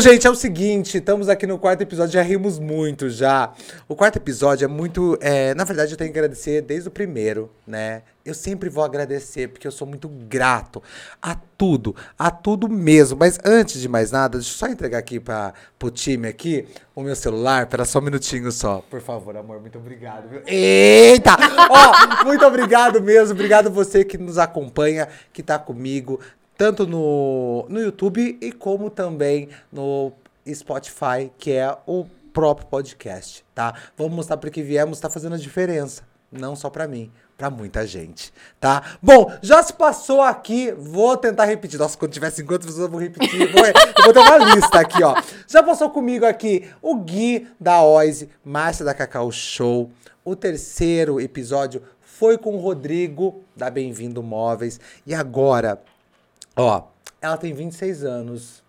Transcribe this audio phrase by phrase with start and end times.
[0.00, 3.52] gente, é o seguinte, estamos aqui no quarto episódio, já rimos muito já.
[3.88, 5.18] O quarto episódio é muito.
[5.20, 8.02] é, na verdade, eu tenho que agradecer desde o primeiro, né?
[8.24, 10.82] Eu sempre vou agradecer, porque eu sou muito grato
[11.20, 13.18] a tudo, a tudo mesmo.
[13.18, 17.02] Mas antes de mais nada, deixa eu só entregar aqui para pro time aqui o
[17.02, 17.66] meu celular.
[17.66, 18.84] Pera só um minutinho só.
[18.90, 20.28] Por favor, amor, muito obrigado.
[20.28, 20.42] Viu?
[20.46, 21.36] Eita!
[21.70, 23.32] Ó, muito obrigado mesmo.
[23.34, 26.20] Obrigado você que nos acompanha, que tá comigo,
[26.60, 30.12] tanto no, no YouTube e como também no
[30.46, 33.72] Spotify, que é o próprio podcast, tá?
[33.96, 36.02] Vamos mostrar porque viemos, tá fazendo a diferença.
[36.30, 38.98] Não só pra mim, pra muita gente, tá?
[39.00, 41.78] Bom, já se passou aqui, vou tentar repetir.
[41.78, 43.50] Nossa, quando tiver 50 pessoas eu vou repetir.
[43.50, 45.14] Vou, eu vou ter uma lista aqui, ó.
[45.48, 49.90] Já passou comigo aqui o Gui da Oise, Márcia da Cacau Show.
[50.22, 54.78] O terceiro episódio foi com o Rodrigo da Bem-vindo Móveis.
[55.06, 55.80] E agora,
[56.64, 56.82] ó,
[57.20, 58.62] ela tem 26 anos,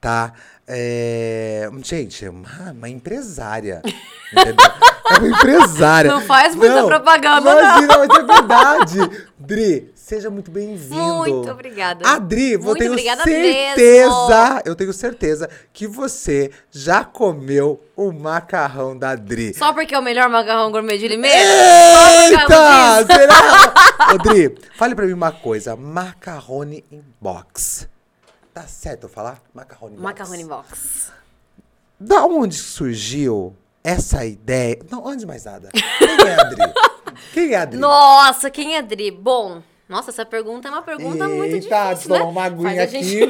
[0.00, 0.32] tá?
[0.66, 1.68] É...
[1.82, 3.82] Gente, é uma, uma empresária.
[4.32, 4.66] Entendeu?
[5.10, 6.10] É uma empresária.
[6.10, 7.60] Não faz muita propaganda, não.
[7.60, 9.26] Imagina, mas é verdade.
[9.38, 10.94] Dri, seja muito bem-vindo.
[10.94, 12.06] Muito obrigada.
[12.06, 14.62] A Dri, eu Muito tenho certeza, mesmo.
[14.66, 19.54] eu tenho certeza que você já comeu o macarrão da Dri.
[19.54, 21.38] Só porque é o melhor macarrão gourmet de Limeira?
[22.28, 23.06] Só Eita!
[23.16, 24.12] Será?
[24.12, 25.74] Ô, Dri, fale pra mim uma coisa.
[25.76, 27.88] Macarrone in box.
[28.52, 29.40] Tá certo eu falar?
[29.54, 30.04] Macarrone in box.
[30.04, 31.10] Macarrone box.
[31.98, 34.78] Da onde surgiu essa ideia?
[34.90, 35.70] Não, antes de mais nada.
[35.72, 36.72] Quem é a Dri?
[37.32, 37.78] Quem é a Dri?
[37.78, 39.10] Nossa, quem é Dri?
[39.10, 42.30] Bom, nossa, essa pergunta é uma pergunta muito Eita, difícil, tomar né?
[42.30, 43.20] uma aguinha Faz a aqui.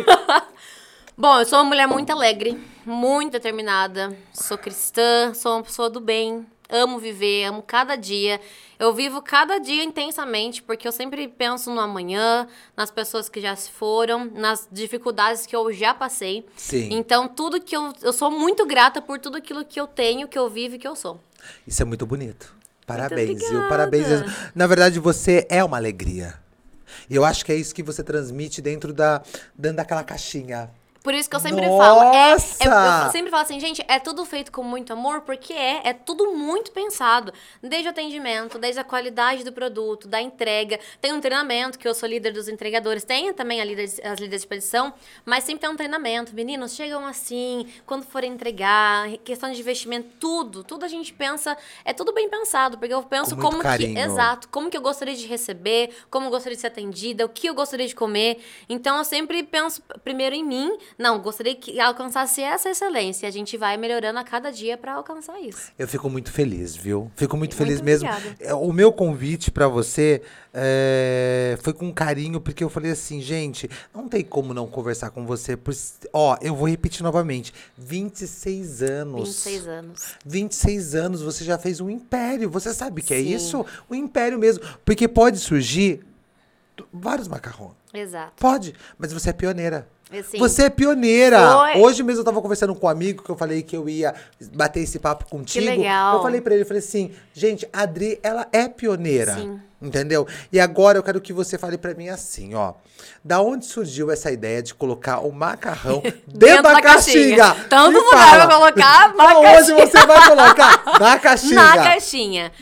[1.17, 6.01] Bom, eu sou uma mulher muito alegre, muito determinada, sou cristã, sou uma pessoa do
[6.01, 8.41] bem, amo viver, amo cada dia.
[8.79, 13.55] Eu vivo cada dia intensamente, porque eu sempre penso no amanhã, nas pessoas que já
[13.55, 16.47] se foram, nas dificuldades que eu já passei.
[16.57, 16.89] Sim.
[16.91, 17.93] Então, tudo que eu.
[18.03, 20.89] Eu sou muito grata por tudo aquilo que eu tenho, que eu vivo e que
[20.89, 21.21] eu sou.
[21.67, 22.55] Isso é muito bonito.
[22.87, 23.69] Parabéns, viu?
[23.69, 24.07] Parabéns.
[24.55, 26.42] Na verdade, você é uma alegria.
[27.11, 29.23] Eu acho que é isso que você transmite dentro da
[29.57, 30.71] dentro daquela caixinha.
[31.03, 32.15] Por isso que eu sempre falo.
[32.15, 33.07] É, é- Nossa!
[33.07, 35.81] eu sempre falo assim, gente, é tudo feito com muito amor, porque é.
[35.85, 37.33] É tudo muito pensado.
[37.63, 40.79] Desde o atendimento, desde a qualidade do produto, da entrega.
[41.01, 43.03] Tem um treinamento, que eu sou líder dos entregadores.
[43.05, 44.93] Tem também líder, as líderes de expedição,
[45.25, 46.35] mas sempre tem um treinamento.
[46.35, 50.63] Meninos, chegam assim, quando forem entregar, questão de investimento, tudo.
[50.63, 51.57] Tudo a gente pensa.
[51.85, 53.95] É tudo bem pensado, porque eu penso como carinho.
[53.95, 54.01] que.
[54.01, 54.49] Exato.
[54.49, 57.55] Como que eu gostaria de receber, como eu gostaria de ser atendida, o que eu
[57.55, 58.41] gostaria de comer.
[58.69, 60.77] Então eu sempre penso primeiro em mim.
[60.99, 63.29] Não, gostaria que alcançasse essa excelência.
[63.29, 65.73] A gente vai melhorando a cada dia pra alcançar isso.
[65.79, 67.11] Eu fico muito feliz, viu?
[67.17, 68.09] Fico muito Muito feliz mesmo.
[68.09, 68.37] obrigada.
[68.41, 70.23] É, O meu convite pra você
[70.53, 75.25] é, foi com carinho, porque eu falei assim, gente, não tem como não conversar com
[75.27, 75.57] você.
[75.57, 75.75] Por,
[76.13, 77.53] ó, eu vou repetir novamente.
[77.77, 79.29] 26 anos.
[79.45, 80.03] 26 anos.
[80.25, 82.51] 26 anos, você já fez um império.
[82.51, 83.35] Você sabe o que é Sim.
[83.35, 83.67] isso?
[83.91, 84.63] Um império mesmo.
[84.85, 86.01] Porque pode surgir
[86.93, 87.73] vários macarrões.
[87.93, 88.33] Exato.
[88.39, 89.87] Pode, mas você é pioneira.
[90.19, 91.39] Assim, Você é pioneira.
[91.53, 91.81] Foi.
[91.81, 94.15] Hoje mesmo eu tava conversando com um amigo que eu falei que eu ia
[94.55, 95.65] bater esse papo contigo.
[95.65, 96.17] legal.
[96.17, 99.37] Eu falei pra ele, eu falei assim, gente, a Adri, ela é pioneira.
[99.37, 99.59] Sim.
[99.81, 100.29] Entendeu?
[100.53, 102.75] E agora eu quero que você fale pra mim assim, ó.
[103.25, 107.55] Da onde surgiu essa ideia de colocar o macarrão dentro, da, caixinha?
[107.71, 109.87] Tanto Me lugar pra colocar na caixinha.
[109.87, 110.85] você vai colocar?
[111.01, 111.55] Na caixinha.
[111.65, 112.53] Na caixinha.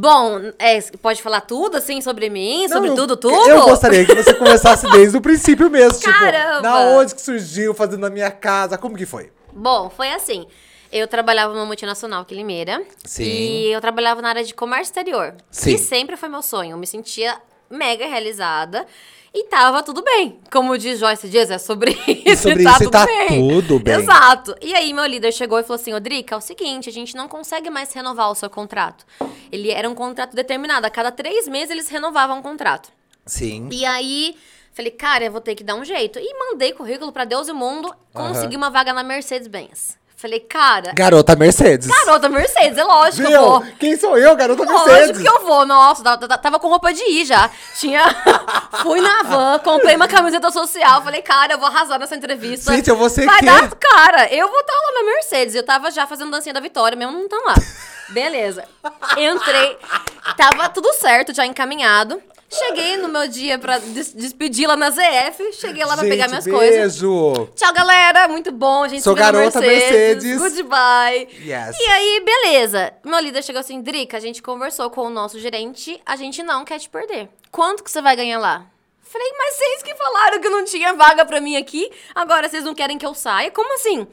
[0.00, 3.48] Bom, é, pode falar tudo, assim, sobre mim, sobre Não, tudo, eu- tudo?
[3.48, 6.00] Eu gostaria que você começasse desde o princípio mesmo.
[6.00, 6.50] Caramba!
[6.50, 9.32] Tipo, da onde que surgiu, fazendo na minha casa, como que foi?
[9.52, 10.46] Bom, foi assim.
[10.92, 12.80] Eu trabalhava numa multinacional aqui em Limeira.
[13.04, 13.24] Sim.
[13.24, 15.34] E eu trabalhava na área de comércio exterior.
[15.50, 15.72] Sim.
[15.72, 16.70] Que sempre foi meu sonho.
[16.72, 17.36] Eu me sentia
[17.70, 18.86] mega realizada.
[19.34, 20.38] E tava tudo bem.
[20.50, 21.92] Como diz Joyce Dias, é sobre
[22.24, 22.44] isso.
[22.44, 23.28] sobre e tá isso tudo tá bem.
[23.28, 23.94] tudo bem.
[23.94, 24.54] Exato.
[24.60, 27.28] E aí, meu líder chegou e falou assim: Odrica, é o seguinte, a gente não
[27.28, 29.04] consegue mais renovar o seu contrato.
[29.52, 30.86] Ele era um contrato determinado.
[30.86, 32.90] A cada três meses eles renovavam o contrato.
[33.26, 33.68] Sim.
[33.70, 34.34] E aí,
[34.72, 36.18] falei, cara, eu vou ter que dar um jeito.
[36.18, 39.97] E mandei currículo pra Deus e o mundo, consegui uma vaga na Mercedes-Benz.
[40.20, 41.86] Falei, cara, Garota Mercedes.
[41.86, 43.30] garota Mercedes, é lógico Viu?
[43.30, 43.60] eu vou.
[43.78, 45.22] Quem sou eu, garota Lógico Mercedes?
[45.22, 47.48] que eu vou, nossa, tava- com roupa de ir já.
[47.78, 48.02] Tinha.
[48.82, 51.02] Fui na van, comprei uma camiseta social.
[51.04, 52.72] Falei, cara, eu vou arrasar nessa entrevista.
[52.74, 53.46] Gente, eu vou ser Vai quê?
[53.46, 55.54] dar, cara, eu vou estar lá na Mercedes.
[55.54, 57.54] Eu tava já fazendo dancinha da vitória, mesmo não tão lá.
[58.08, 58.64] Beleza.
[59.16, 59.78] Entrei,
[60.36, 62.20] tava tudo certo, já encaminhado.
[62.50, 65.52] Cheguei no meu dia pra des- despedir lá na ZF.
[65.52, 66.92] Cheguei lá pra Gente, pegar minhas coisas.
[66.94, 67.48] beijo.
[67.54, 68.26] Tchau, galera.
[68.26, 69.02] Muito bom, a gente.
[69.02, 70.38] Sou garota Mercedes.
[70.38, 71.28] Goodbye.
[71.44, 71.76] Yes.
[71.78, 72.92] E aí, beleza.
[73.04, 76.64] Meu líder chegou assim, Drica, a gente conversou com o nosso gerente, a gente não
[76.64, 77.28] quer te perder.
[77.50, 78.64] Quanto que você vai ganhar lá?
[79.02, 82.74] Falei, mas vocês que falaram que não tinha vaga pra mim aqui, agora vocês não
[82.74, 83.50] querem que eu saia?
[83.50, 84.06] Como assim?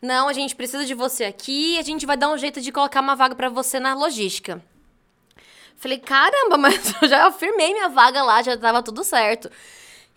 [0.00, 3.00] Não, a gente precisa de você aqui, a gente vai dar um jeito de colocar
[3.00, 4.60] uma vaga pra você na logística.
[5.82, 9.50] Falei, caramba, mas eu já afirmei minha vaga lá, já tava tudo certo.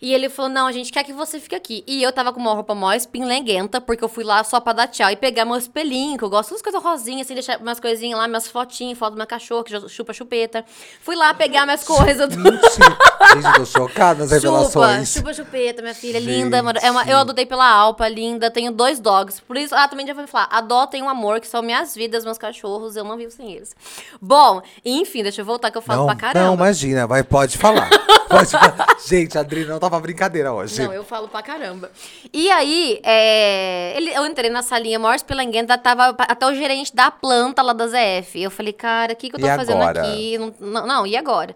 [0.00, 1.82] E ele falou: Não, a gente quer que você fique aqui.
[1.86, 4.86] E eu tava com uma roupa mó espinlenguenta, porque eu fui lá só pra dar
[4.88, 8.18] tchau e pegar meu espelhinho, que eu gosto das coisas rosinhas, assim, deixar umas coisinhas
[8.18, 10.64] lá, minhas fotinhas, foto do meu cachorro, que chupa chupeta.
[11.00, 12.34] Fui lá pegar minhas coisas.
[12.36, 12.98] Mentira.
[13.34, 15.08] Gente, tô chocada nas revelações.
[15.08, 16.30] Chupa, chupa chupeta, minha filha, Gente.
[16.30, 16.58] linda.
[16.82, 19.40] É uma, eu adotei pela Alpa, linda, tenho dois dogs.
[19.40, 22.38] Por isso, ah, também já vou falar, adotem um amor, que são minhas vidas, meus
[22.38, 23.74] cachorros, eu não vivo sem eles.
[24.20, 26.46] Bom, enfim, deixa eu voltar que eu falo não, pra caramba.
[26.46, 27.88] Não, imagina, vai, pode falar.
[28.28, 28.86] pode falar.
[29.06, 30.82] Gente, a Adri não tava brincadeira hoje.
[30.82, 31.90] Não, eu falo pra caramba.
[32.32, 37.10] E aí, é, ele, eu entrei na salinha, maior pelanguenta, tava até o gerente da
[37.10, 38.40] planta lá da ZF.
[38.40, 40.02] Eu falei, cara, o que, que eu tô e fazendo agora?
[40.02, 40.38] aqui?
[40.60, 41.54] Não, não, e agora?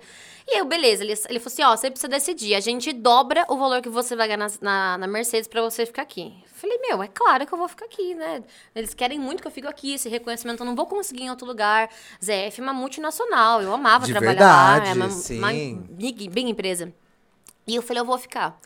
[0.52, 3.56] E eu, beleza, ele, ele falou assim, ó, você precisa decidir, a gente dobra o
[3.56, 6.34] valor que você vai ganhar na, na, na Mercedes pra você ficar aqui.
[6.46, 8.42] Falei, meu, é claro que eu vou ficar aqui, né?
[8.74, 11.46] Eles querem muito que eu fique aqui, esse reconhecimento eu não vou conseguir em outro
[11.46, 11.88] lugar.
[12.22, 15.38] ZF é uma multinacional, eu amava De trabalhar verdade, lá, é uma, sim.
[15.38, 16.92] uma big, big empresa.
[17.70, 18.58] E eu falei, eu vou ficar.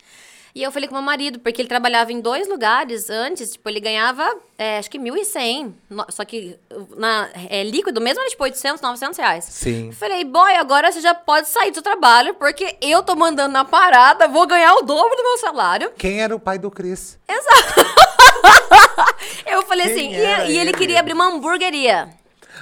[0.55, 3.81] E eu falei com meu marido, porque ele trabalhava em dois lugares antes, tipo, ele
[3.81, 4.25] ganhava,
[4.57, 5.75] é, acho que 1.100,
[6.11, 6.57] só que
[6.97, 9.45] na, é, líquido mesmo era tipo 800, 900 reais.
[9.47, 9.91] Sim.
[9.91, 14.29] Falei, boy, agora você já pode sair do trabalho, porque eu tô mandando na parada,
[14.29, 15.91] vou ganhar o dobro do meu salário.
[15.99, 17.19] Quem era o pai do Cris?
[17.29, 17.91] Exato.
[19.45, 22.11] eu falei Quem assim, e, e, ele queria abrir uma hamburgueria.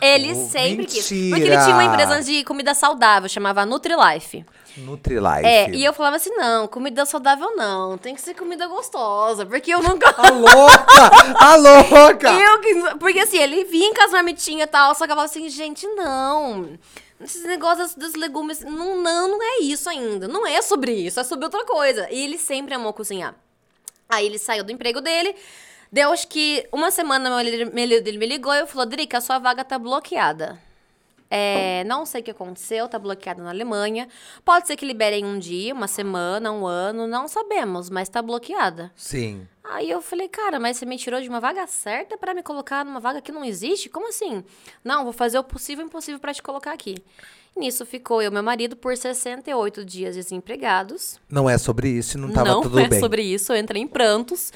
[0.00, 1.03] Ele oh, sempre mentira.
[1.03, 1.29] quis.
[1.29, 4.47] Porque ele tinha uma empresa de comida saudável, chamava NutriLife.
[4.76, 5.46] Nutrilite.
[5.46, 9.72] É, e eu falava assim, não, comida saudável não, tem que ser comida gostosa, porque
[9.72, 10.14] eu nunca...
[10.16, 11.36] A louca!
[11.38, 12.32] A louca!
[12.42, 15.48] Eu, porque assim, ele vinha com as marmitinhas e tal, só que eu falava assim,
[15.48, 16.78] gente, não...
[17.20, 20.26] Esses negócios dos legumes, não, não, não é isso ainda.
[20.26, 22.08] Não é sobre isso, é sobre outra coisa.
[22.10, 23.34] E ele sempre amou cozinhar.
[24.08, 25.34] Aí ele saiu do emprego dele,
[25.90, 29.38] deu acho que uma semana ele, ele me ligou e eu falou, Drica, a sua
[29.38, 30.60] vaga tá bloqueada.
[31.34, 34.06] É, não sei o que aconteceu, tá bloqueado na Alemanha.
[34.44, 38.93] Pode ser que liberem um dia, uma semana, um ano, não sabemos, mas tá bloqueada.
[38.94, 39.49] Sim.
[39.64, 42.84] Aí eu falei, cara, mas você me tirou de uma vaga certa para me colocar
[42.84, 43.88] numa vaga que não existe?
[43.88, 44.44] Como assim?
[44.84, 47.02] Não, vou fazer o possível e impossível para te colocar aqui.
[47.56, 51.19] Nisso ficou eu e meu marido por 68 dias desempregados.
[51.31, 52.90] Não é sobre isso, não tava não tudo bem.
[52.90, 54.52] Não é sobre isso, eu entrei em prantos.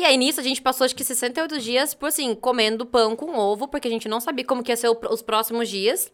[0.00, 3.36] E aí, nisso, a gente passou, acho que 68 dias, por assim, comendo pão com
[3.36, 6.10] ovo, porque a gente não sabia como que ia ser o, os próximos dias.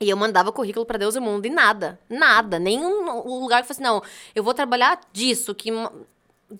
[0.00, 3.68] E eu mandava currículo para Deus e o mundo e nada, nada, nenhum lugar que
[3.68, 4.02] fosse, não,
[4.34, 5.70] eu vou trabalhar disso, que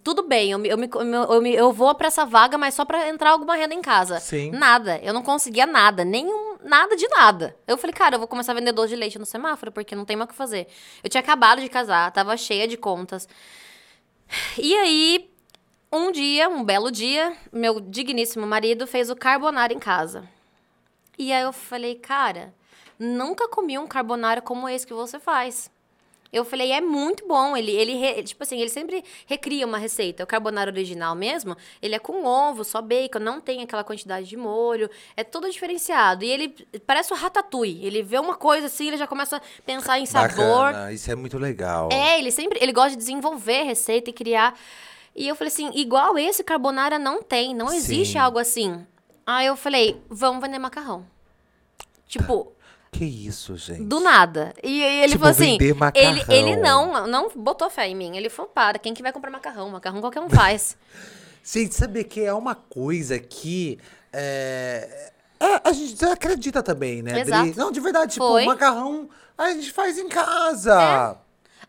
[0.05, 3.31] tudo bem, eu, eu, eu, eu, eu vou para essa vaga, mas só para entrar
[3.31, 4.21] alguma renda em casa.
[4.21, 4.53] Sim.
[4.53, 7.57] Nada, eu não conseguia nada, nenhum, nada de nada.
[7.67, 10.05] Eu falei, cara, eu vou começar a vender doce de leite no semáforo, porque não
[10.05, 10.69] tem mais o que fazer.
[11.03, 13.29] Eu tinha acabado de casar, tava cheia de contas.
[14.57, 15.22] E aí,
[15.93, 20.25] um dia, um belo dia, meu digníssimo marido fez o carbonara em casa.
[21.19, 22.55] E aí eu falei, cara,
[22.99, 25.71] nunca comi um carbonara como esse que você faz.
[26.33, 27.55] Eu falei, é muito bom.
[27.55, 30.25] Ele, ele tipo assim, ele sempre recria uma receita.
[30.25, 34.37] O carbonara original mesmo, ele é com ovo, só bacon, não tem aquela quantidade de
[34.37, 34.89] molho.
[35.15, 36.25] É todo diferenciado.
[36.25, 36.55] E ele
[36.87, 37.85] parece o ratatouille.
[37.85, 40.73] Ele vê uma coisa assim, ele já começa a pensar em sabor.
[40.73, 41.91] Bacana, isso é muito legal.
[41.93, 44.59] É, ele sempre, ele gosta de desenvolver receita e criar
[45.15, 48.19] e eu falei assim, igual esse carbonara não tem, não existe Sim.
[48.19, 48.87] algo assim.
[49.27, 51.07] Aí eu falei, vamos vender macarrão.
[52.07, 52.53] Tipo,
[52.91, 53.85] que isso, gente?
[53.85, 54.53] Do nada.
[54.63, 55.59] E ele tipo, falou assim,
[55.95, 58.17] ele, ele não, não botou fé em mim.
[58.17, 59.71] Ele falou, para, quem que vai comprar macarrão?
[59.71, 60.77] Macarrão qualquer um faz.
[61.43, 63.79] gente, saber que é uma coisa que
[64.13, 67.57] é, a, a gente acredita também, né, Exato.
[67.57, 68.45] Não, de verdade, tipo, Foi.
[68.45, 71.17] macarrão a gente faz em casa.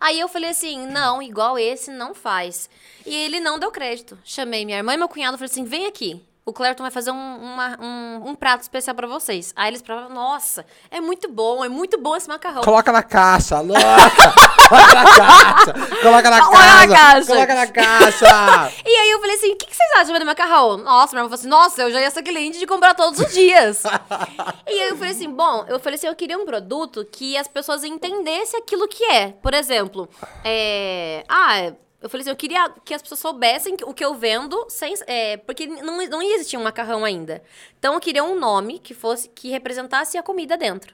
[0.03, 2.69] Aí eu falei assim, não, igual esse não faz.
[3.05, 4.19] E ele não deu crédito.
[4.22, 6.22] Chamei minha irmã e meu cunhado, falei assim, vem aqui.
[6.45, 9.53] O Clerton vai fazer um, uma, um, um, prato especial para vocês.
[9.55, 12.62] Aí eles provaram, nossa, é muito bom, é muito bom esse macarrão.
[12.62, 13.79] Coloca na caixa, louca!
[14.67, 15.73] coloca na caixa!
[16.01, 16.88] Coloca na coloca caixa!
[16.88, 17.27] Na caixa.
[17.27, 18.71] Coloca na caixa!
[18.85, 20.75] e aí eu falei assim, o que, que, vocês acham do macarrão?
[20.75, 23.31] Nossa, minha irmã falou assim, nossa, eu já ia ser cliente de comprar todos os
[23.31, 23.83] dias.
[24.67, 27.47] e aí eu falei assim, bom, eu falei assim, eu queria um produto que as
[27.47, 29.29] pessoas entendessem aquilo que é.
[29.29, 30.09] Por exemplo,
[30.43, 31.23] é...
[31.29, 31.71] Ah,
[32.03, 35.38] eu falei assim, eu queria que as pessoas soubessem o que eu vendo, sem, é,
[35.38, 37.41] porque não, não existia um macarrão ainda.
[37.79, 40.93] Então eu queria um nome que fosse que representasse a comida dentro.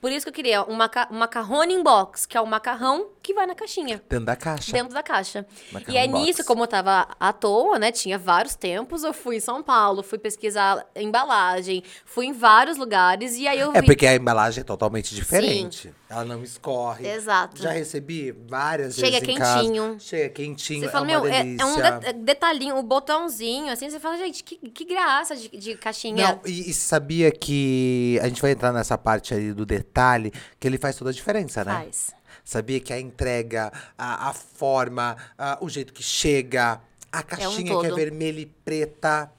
[0.00, 3.10] Por isso que eu queria um, maca um macarrone in box, que é o macarrão
[3.28, 4.02] que vai na caixinha.
[4.08, 4.72] Dentro da caixa.
[4.72, 5.46] Dentro da caixa.
[5.86, 6.24] E aí, box.
[6.24, 7.92] nisso, como eu tava à toa, né?
[7.92, 9.04] Tinha vários tempos.
[9.04, 13.36] Eu fui em São Paulo, fui pesquisar embalagem, fui em vários lugares.
[13.36, 13.86] E aí eu É vi.
[13.86, 15.92] porque a embalagem é totalmente diferente.
[16.08, 17.06] Ela não escorre.
[17.06, 17.60] Exato.
[17.62, 19.60] Já recebi várias Chega vezes em casa.
[19.60, 19.96] quentinho.
[20.00, 20.80] Chega quentinho.
[20.86, 24.42] Você fala, é meu, é, é um de- detalhinho, o botãozinho, assim, você fala, gente,
[24.42, 26.28] que, que graça de, de caixinha.
[26.28, 30.66] Não, e, e sabia que a gente vai entrar nessa parte aí do detalhe, que
[30.66, 31.74] ele faz toda a diferença, né?
[31.74, 32.16] Faz.
[32.48, 36.80] Sabia que a entrega, a, a forma, a- o jeito que chega,
[37.12, 39.30] a caixinha que é vermelha e preta,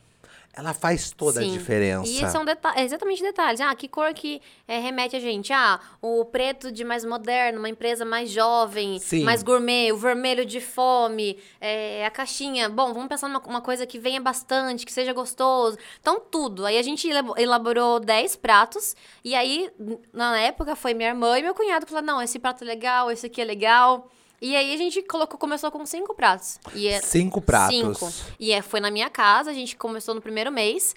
[0.54, 1.52] ela faz toda a Sim.
[1.54, 2.10] diferença.
[2.12, 3.62] E são deta é exatamente detalhes.
[3.62, 5.54] Ah, que cor que é, remete a gente?
[5.54, 9.24] Ah, o preto de mais moderno, uma empresa mais jovem, Sim.
[9.24, 12.68] mais gourmet, o vermelho de fome, é, a caixinha.
[12.68, 15.78] Bom, vamos pensar numa uma coisa que venha bastante, que seja gostoso.
[16.02, 16.66] Então, tudo.
[16.66, 18.96] Aí a gente elabo- elaborou 10 pratos.
[19.24, 19.70] E aí,
[20.12, 23.10] na época, foi minha irmã e meu cunhado que falaram: não, esse prato é legal,
[23.12, 24.10] esse aqui é legal.
[24.42, 26.60] E aí a gente colocou, começou com cinco pratos.
[26.74, 27.76] E é- Cinco pratos.
[27.76, 28.12] Cinco.
[28.40, 30.96] E é, foi na minha casa, a gente começou no primeiro mês.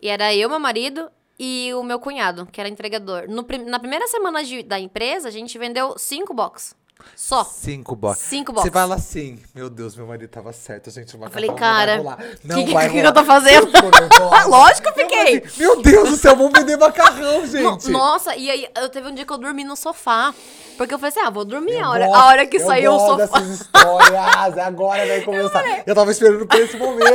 [0.00, 3.24] E era eu, meu marido e o meu cunhado, que era entregador.
[3.28, 6.74] No na primeira semana de- da empresa, a gente vendeu cinco box.
[7.14, 7.44] Só.
[7.44, 8.20] Cinco box.
[8.20, 8.70] Cinco Você box.
[8.72, 11.14] fala assim, meu Deus, meu marido tava certo, gente.
[11.14, 12.36] O falei, macarrão não cara.
[12.42, 13.66] Não que- que que eu tô fazendo?
[13.66, 14.44] Eu nervosa.
[14.48, 15.40] Lógico eu Eu fiquei.
[15.40, 17.86] falei, Meu Deus do céu, vamos vender macarrão, gente.
[17.90, 20.34] No- Nossa, e aí eu teve um dia que eu dormi no sofá.
[20.76, 22.66] Porque eu falei assim: ah, vou dormir Eu a hora, gosto- a hora que eu
[22.66, 23.16] saiu o sofá.
[23.16, 24.58] dessas histórias.
[24.58, 25.64] Agora vai começar.
[25.86, 27.08] Eu tava esperando por esse momento.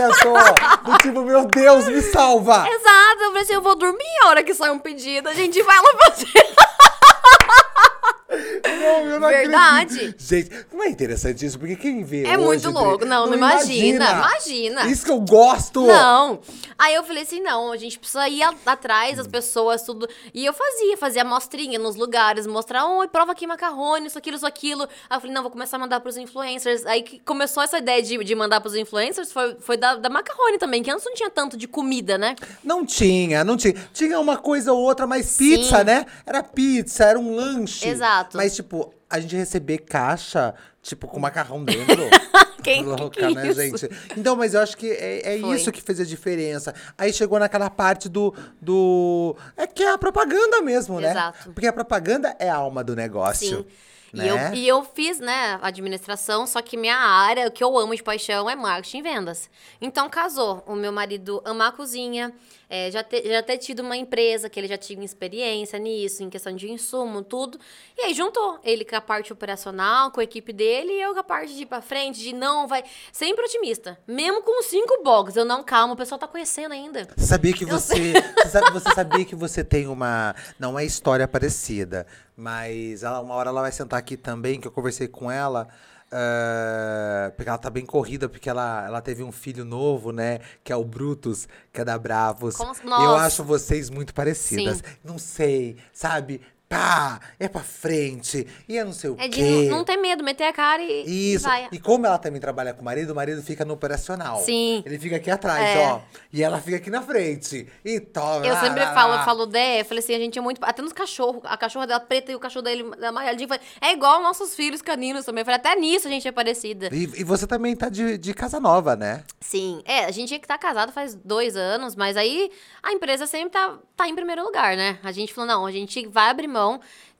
[0.83, 2.65] Do tipo, meu Deus, me salva.
[2.67, 5.61] Exato, eu falei assim: eu vou dormir a hora que sai um pedido, a gente
[5.61, 6.27] vai lá fazer.
[8.31, 9.95] Não, eu não Verdade.
[9.95, 10.23] acredito.
[10.23, 11.59] Gente, não é interessante isso?
[11.59, 13.05] Porque quem vê É hoje, muito louco.
[13.05, 14.85] Não, não imagina, imagina.
[14.87, 15.85] Isso que eu gosto.
[15.85, 16.39] Não.
[16.77, 20.07] Aí eu falei assim, não, a gente precisa ir atrás das pessoas, tudo.
[20.33, 24.45] E eu fazia, fazia amostrinha nos lugares, mostrar, oi, prova aqui macarrone, isso, aquilo, isso,
[24.47, 24.83] aquilo.
[25.09, 26.85] Aí eu falei, não, vou começar a mandar pros influencers.
[26.85, 30.57] Aí que começou essa ideia de, de mandar pros influencers, foi, foi da, da macarrone
[30.57, 32.35] também, que antes não tinha tanto de comida, né?
[32.63, 33.75] Não tinha, não tinha.
[33.93, 35.83] Tinha uma coisa ou outra, mas pizza, Sim.
[35.83, 36.05] né?
[36.25, 37.87] Era pizza, era um lanche.
[37.87, 38.20] Exato.
[38.33, 42.03] Mas, tipo, a gente receber caixa, tipo, com macarrão dentro.
[42.63, 43.61] Quem- Louca, que é né, isso?
[43.77, 43.89] gente?
[44.15, 46.73] Então, mas eu acho que é, é isso que fez a diferença.
[46.95, 48.33] Aí chegou naquela parte do.
[48.61, 51.09] do é que é a propaganda mesmo, né?
[51.09, 51.51] Exato.
[51.53, 53.59] Porque a propaganda é a alma do negócio.
[53.59, 53.65] Sim.
[54.13, 54.29] E, Né?
[54.29, 58.03] eu, e eu fiz, né, administração, só que minha área, o que eu amo de
[58.03, 59.49] paixão é marketing e vendas.
[59.79, 60.61] Então, casou.
[60.67, 62.33] O meu marido ama a cozinha,
[62.73, 66.29] é, já, ter, já ter tido uma empresa que ele já tinha experiência nisso, em
[66.29, 67.59] questão de insumo, tudo.
[67.97, 71.19] E aí juntou ele com a parte operacional, com a equipe dele, e eu com
[71.19, 72.81] a parte de ir pra frente, de não, vai.
[73.11, 73.99] Sempre otimista.
[74.07, 77.09] Mesmo com cinco box, eu não, calma, o pessoal tá conhecendo ainda.
[77.17, 78.13] Sabia que Eu você.
[78.71, 80.33] Você sabia que você tem uma.
[80.57, 84.71] Não é história parecida, mas ela, uma hora ela vai sentar aqui também, que eu
[84.71, 85.67] conversei com ela.
[86.11, 90.39] Eh, porque ela tá bem corrida, porque ela, ela teve um filho novo, né?
[90.63, 92.55] Que é o Brutus, que é da Bravos.
[92.55, 92.71] Como-
[93.03, 94.77] Eu acho vocês muito parecidas.
[94.77, 94.83] Sim.
[95.03, 96.41] Não sei, sabe?
[96.71, 99.67] Pá, é pra frente, e é não sei o É de quê.
[99.69, 101.43] não, não ter medo, meter a cara e, e Isso.
[101.43, 101.67] vai.
[101.69, 104.39] E como ela também trabalha com o marido, o marido fica no operacional.
[104.39, 104.81] Sim.
[104.85, 105.85] Ele fica aqui atrás, É.
[105.91, 105.99] ó.
[106.31, 107.67] E ela fica aqui na frente.
[107.83, 108.45] E toma.
[108.47, 109.19] Eu lá, sempre lá, falo, lá.
[109.19, 110.61] eu falo Dé, eu falei assim, a gente é muito.
[110.63, 113.49] Até nos cachorros, a cachorra dela preta e o cachorro dele amarelinho.
[113.49, 115.41] falei, É igual nossos filhos caninos também.
[115.41, 116.87] Eu falei, até nisso a gente é parecida.
[116.93, 119.25] E, e você também tá de, de casa nova, né?
[119.41, 122.49] Sim, é, a gente que tá casado faz dois anos, mas aí
[122.81, 124.99] a empresa sempre tá, tá em primeiro lugar, né?
[125.03, 126.60] A gente falou, não, a gente vai abrir mão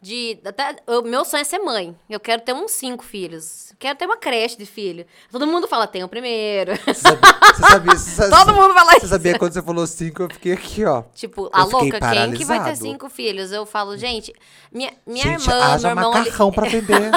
[0.01, 0.39] de.
[0.45, 1.95] Até, o meu sonho é ser mãe.
[2.09, 3.71] Eu quero ter uns cinco filhos.
[3.79, 5.05] Quero ter uma creche de filho.
[5.31, 6.73] Todo mundo fala, tem o primeiro.
[6.85, 7.31] Você sabia?
[7.53, 9.07] Você sabia você Todo sa- mundo fala Você isso.
[9.07, 11.03] sabia quando você falou cinco, eu fiquei aqui, ó.
[11.13, 11.99] Tipo, a Eu louca, quem que
[12.45, 12.77] vai ter paralisado.
[12.77, 13.51] cinco filhos?
[13.51, 14.33] Eu falo, gente,
[14.71, 16.11] minha, minha Gente, irmã, haja meu irmão.
[16.17, 17.11] ele- macarrão pra vender.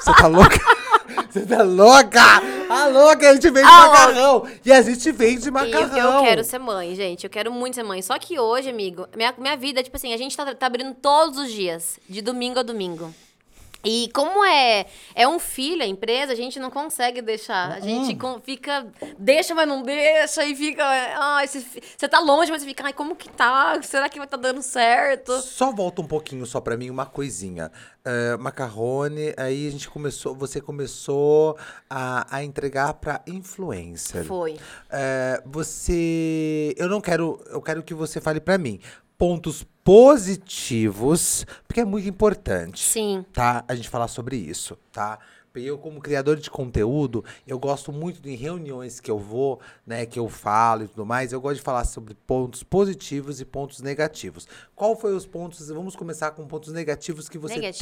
[0.00, 0.58] Você tá louca?
[1.30, 2.22] Você tá louca?
[2.68, 4.48] A louca, a gente vende Ah, macarrão.
[4.64, 6.18] E a gente vende E macarrão.
[6.18, 7.24] eu quero ser mãe, gente.
[7.24, 8.02] Eu quero muito ser mãe.
[8.02, 11.38] Só que hoje, amigo, minha, minha vida, tipo assim, a gente tá, tá abrindo todos
[11.38, 13.12] os dias, de domingo a domingo.
[13.84, 17.72] E como é, é um filho a empresa, a gente não consegue deixar.
[17.72, 18.18] A gente Hum.
[18.18, 18.86] com- fica,
[19.18, 20.84] deixa, mas não deixa, e fica.
[20.84, 23.80] Ai, você, tá longe, mas você fica, ai, como que tá?
[23.82, 25.40] Será que vai tá dando certo?
[25.42, 27.70] Só volta um pouquinho só pra mim uma coisinha.
[28.04, 31.56] É, macarrone, aí a gente começou, você começou
[31.88, 34.24] a, a entregar pra influencer.
[34.24, 34.56] Foi.
[34.90, 38.80] É, você, eu não quero, eu quero que você fale pra mim
[39.18, 42.80] pontos positivos, porque é muito importante.
[42.88, 43.24] Sim.
[43.32, 43.64] Tá?
[43.68, 45.18] A gente falar sobre isso, tá?
[45.54, 50.16] Eu, como criador de conteúdo, eu gosto muito de reuniões que eu vou, né, que
[50.16, 54.46] eu falo e tudo mais, eu gosto de falar sobre pontos positivos e pontos negativos.
[54.76, 55.68] Qual foi os pontos?
[55.68, 57.78] Vamos começar com pontos negativos que você Negativos.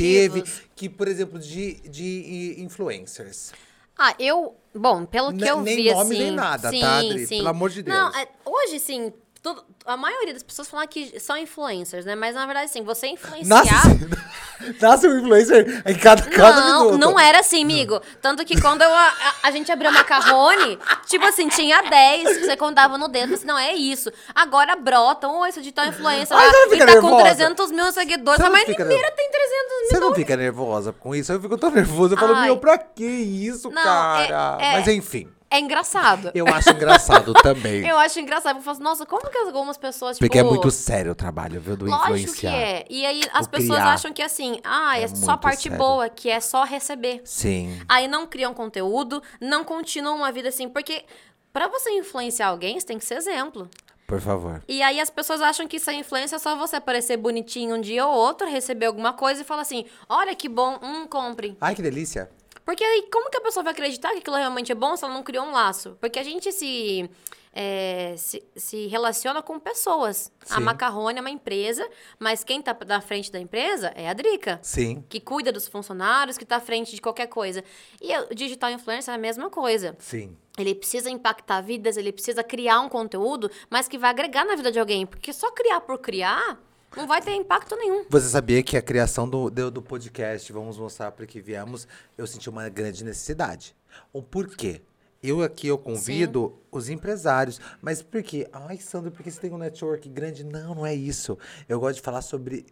[0.46, 3.52] teve, que, por exemplo, de, de influencers.
[3.98, 4.54] Ah, eu.
[4.74, 6.18] Bom, pelo que Ne- eu nem vi, nome, assim.
[6.24, 7.26] nem nada, sim, tá, Adri?
[7.26, 7.36] Sim.
[7.38, 8.22] Pelo amor de Não, Deus.
[8.24, 9.12] é, hoje, sim.
[9.54, 12.14] Tudo- a maioria das pessoas falam que são influencers, né?
[12.16, 13.64] Mas na verdade, sim, você influenciar.
[13.64, 14.08] Nasce,
[14.82, 16.98] nasce um influencer em cada, cada Não, minuto.
[16.98, 18.00] não era assim, amigo.
[18.20, 19.12] Tanto que quando eu, a,
[19.44, 23.34] a- gente abriu macarrone, tipo assim, tinha 10 que você contava no dedo.
[23.34, 24.10] Assim, não, é isso.
[24.34, 26.36] Agora brotam, ô, esse de tal influencer.
[26.36, 27.22] Ai, lá, não e tá com nervosa?
[27.24, 28.40] 300 mil seguidores.
[28.40, 29.88] Não Mas fica inteira tem 300 mil.
[29.90, 31.30] Você não fica nervosa com isso?
[31.32, 32.14] Eu fico tão nervosa.
[32.14, 32.46] Eu falo, Ai.
[32.46, 34.58] meu, pra que isso, Não, cara?
[34.60, 36.30] é- é- Mas enfim, É engraçado.
[36.34, 37.86] eu acho engraçado também.
[37.86, 38.56] Eu acho engraçado.
[38.56, 40.26] Eu falo assim, nossa, como que algumas pessoas, tipo...
[40.26, 42.52] Porque é muito sério o trabalho, viu, do Lógico que influenciar.
[42.54, 42.84] é.
[42.90, 43.92] E aí as O pessoas criar.
[43.94, 45.78] acham que assim, ah, é, É só a parte sério.
[45.78, 47.22] boa, que é só receber.
[47.24, 47.80] Sim.
[47.88, 51.04] Aí não criam conteúdo, não continuam uma vida assim, porque
[51.52, 53.68] pra você influenciar alguém, você tem que ser exemplo.
[54.06, 54.62] Por favor.
[54.68, 57.80] E aí as pessoas acham que isso é influência é só você parecer bonitinho um
[57.80, 61.56] dia ou outro, receber alguma coisa e falar assim: olha que bom, hum, compre.
[61.60, 62.30] Ai, que delícia.
[62.66, 65.14] Porque aí, como que a pessoa vai acreditar que aquilo realmente é bom se ela
[65.14, 65.96] não criou um laço?
[66.00, 67.08] Porque a gente se,
[67.52, 70.32] é, se, se relaciona com pessoas.
[70.50, 70.62] A Sim.
[70.62, 74.58] Macarrone é uma empresa, mas quem tá na frente da empresa é a Drica.
[74.62, 75.04] Sim.
[75.08, 77.62] Que cuida dos funcionários, que tá à frente de qualquer coisa.
[78.02, 79.94] E o digital influencer é a mesma coisa.
[80.00, 80.36] Sim.
[80.58, 84.72] Ele precisa impactar vidas, ele precisa criar um conteúdo, mas que vai agregar na vida
[84.72, 85.06] de alguém.
[85.06, 86.60] Porque só criar por criar
[86.94, 88.04] não vai ter impacto nenhum.
[88.08, 92.26] Você sabia que a criação do, do, do podcast, vamos mostrar para que viemos, eu
[92.26, 93.74] senti uma grande necessidade.
[94.12, 94.82] O porquê?
[95.22, 98.46] Eu aqui eu convido os empresários, mas por quê?
[98.52, 100.44] Ai, Sandro, porque você tem um network grande?
[100.44, 101.38] Não, não é isso.
[101.68, 102.66] Eu gosto de falar sobre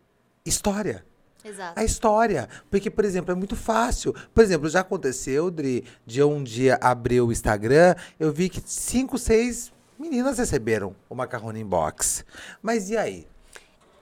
[0.45, 1.05] história.
[1.45, 1.79] Exato.
[1.79, 2.49] A história.
[2.71, 4.15] Porque, por exemplo, é muito fácil.
[4.33, 8.63] Por exemplo, já aconteceu, Dri, de eu um dia abrir o Instagram, eu vi que
[8.65, 12.25] cinco, seis meninas receberam o Macarrone Inbox.
[12.63, 13.27] Mas e aí?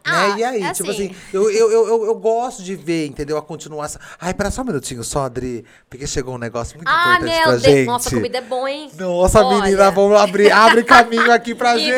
[0.04, 0.34] Ah, né?
[0.38, 0.62] E aí?
[0.62, 1.06] é tipo assim.
[1.06, 3.36] assim, eu, eu, eu, eu, gosto de ver, entendeu?
[3.38, 4.00] A continuação.
[4.20, 5.64] Ai, pera só um minutinho só, Adri.
[5.88, 7.62] Porque chegou um negócio muito Ah, importante meu pra Deus.
[7.62, 7.86] gente.
[7.86, 8.90] Nossa, a comida é bom, hein?
[8.98, 9.62] Nossa, Olha.
[9.62, 11.90] menina, vamos abrir, abre caminho aqui pra gente.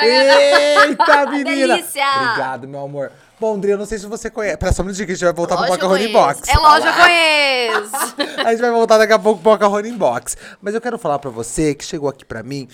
[0.00, 1.76] Eita, menina.
[1.76, 2.04] Delícia.
[2.16, 3.12] Obrigado, meu amor.
[3.38, 4.58] Bom, André, eu não sei se você conhece.
[4.58, 6.12] Pera só um minutinho que a gente vai voltar Lógico pro Macarrone.
[6.12, 6.48] Box.
[6.48, 8.14] É lógico, eu conheço.
[8.44, 10.36] A gente vai voltar daqui a pouco pro Macarrone Box.
[10.60, 12.68] Mas eu quero falar pra você que chegou aqui pra mim.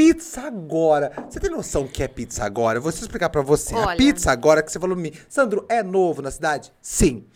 [0.00, 1.12] Pizza agora.
[1.28, 2.78] Você tem noção do que é pizza agora?
[2.78, 3.74] Eu vou explicar pra você.
[3.74, 3.96] A Olha.
[3.98, 4.96] pizza agora que você falou.
[5.28, 6.72] Sandro, é novo na cidade?
[6.80, 7.26] Sim.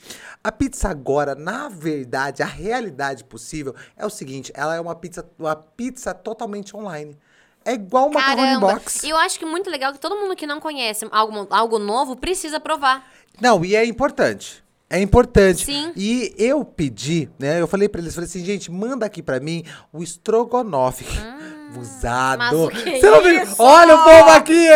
[0.43, 5.29] A pizza agora, na verdade, a realidade possível é o seguinte: ela é uma pizza,
[5.39, 7.19] uma pizza totalmente online.
[7.67, 8.59] É igual uma Macarrone.
[8.59, 9.05] Box.
[9.05, 12.17] E eu acho que muito legal que todo mundo que não conhece algo, algo novo
[12.17, 13.07] precisa provar.
[13.43, 14.65] Não, e é importante.
[14.89, 15.67] É importante.
[15.67, 15.93] Sim.
[15.95, 17.61] E eu pedi, né?
[17.61, 21.05] Eu falei pra eles, falei assim, gente, manda aqui pra mim o estrogonofe.
[21.05, 21.44] Usado.
[22.39, 23.43] Mas o que Você não viu?
[23.59, 24.69] Olha o povo aqui!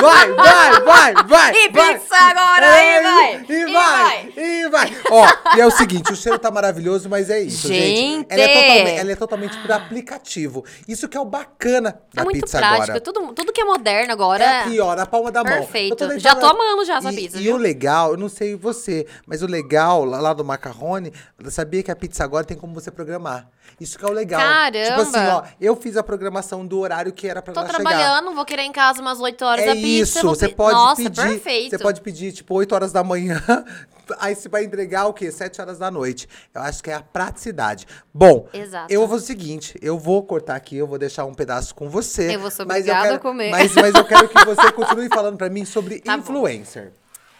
[0.00, 1.54] Vai, vai, vai, vai!
[1.54, 1.98] E vai.
[1.98, 4.32] pizza agora, É, e vai, E e vai!
[4.36, 4.96] E vai!
[5.10, 7.96] Ó, e é o seguinte, o cheiro tá maravilhoso, mas é isso, gente.
[7.96, 8.26] Gente!
[8.30, 10.64] Ela é totalmente, ela é totalmente por aplicativo.
[10.88, 12.82] Isso que é o bacana da é muito pizza prático.
[12.82, 13.00] agora.
[13.00, 14.44] Tudo, tudo que é moderno agora.
[14.44, 15.52] É aqui, ó, na palma da mão.
[15.52, 15.96] Perfeito.
[15.96, 17.54] Tô Já tô amando já essa e, pizza, E viu?
[17.56, 21.12] o legal, eu não sei você, mas o legal lá, lá do macarrone,
[21.48, 23.48] sabia que a pizza agora tem como você programar.
[23.80, 24.40] Isso que é o legal.
[24.40, 24.84] Caramba!
[24.86, 27.82] Tipo assim, ó, eu fiz a programação do horário que era pra Tô ela chegar.
[27.82, 30.18] trabalhando, vou querer em casa umas 8 horas É da pizza.
[30.18, 31.20] isso, você pode Nossa, pedir.
[31.22, 31.70] perfeito.
[31.70, 33.42] Você pode pedir, tipo, 8 horas da manhã.
[34.20, 35.30] Aí você vai entregar o quê?
[35.32, 36.28] 7 horas da noite.
[36.54, 37.86] Eu acho que é a praticidade.
[38.12, 38.92] Bom, Exato.
[38.92, 41.88] eu vou fazer o seguinte: eu vou cortar aqui, eu vou deixar um pedaço com
[41.88, 42.34] você.
[42.34, 43.50] Eu vou ser mas obrigada quero, a comer.
[43.50, 46.22] Mas, mas eu quero que você continue falando pra mim sobre Tá bom.
[46.22, 46.92] influencer.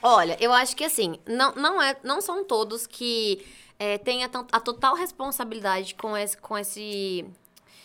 [0.03, 3.45] Olha, eu acho que assim, não, não, é, não são todos que
[3.79, 7.25] é, têm a, to- a total responsabilidade com esse, com esse.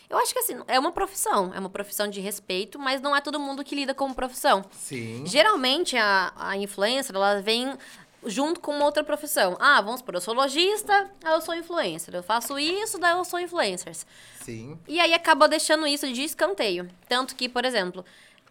[0.10, 3.22] Eu acho que assim, é uma profissão, é uma profissão de respeito, mas não é
[3.22, 4.64] todo mundo que lida como profissão.
[4.72, 5.24] Sim.
[5.26, 7.78] Geralmente a, a influencer, ela vem
[8.26, 9.56] junto com outra profissão.
[9.60, 12.14] Ah, vamos supor, eu sou lojista, aí eu sou influencer.
[12.14, 13.96] Eu faço isso, daí eu sou influencer.
[14.42, 14.80] Sim.
[14.88, 16.90] E aí acaba deixando isso de escanteio.
[17.08, 18.04] Tanto que, por exemplo,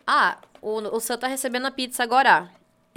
[0.07, 2.51] ah, o, o Sam tá recebendo a pizza agora.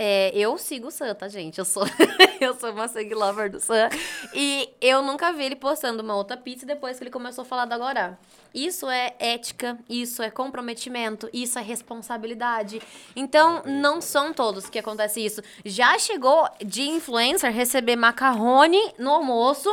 [0.04, 1.60] É, eu sigo o Sam, tá, gente?
[1.60, 1.84] Eu sou,
[2.42, 3.88] eu sou uma segue lover do Sam.
[4.34, 7.66] E eu nunca vi ele postando uma outra pizza depois que ele começou a falar
[7.66, 8.18] do agora.
[8.52, 12.82] Isso é ética, isso é comprometimento, isso é responsabilidade.
[13.16, 15.44] Então, não são todos que acontece isso.
[15.64, 19.70] Já chegou de influencer receber macarrone no almoço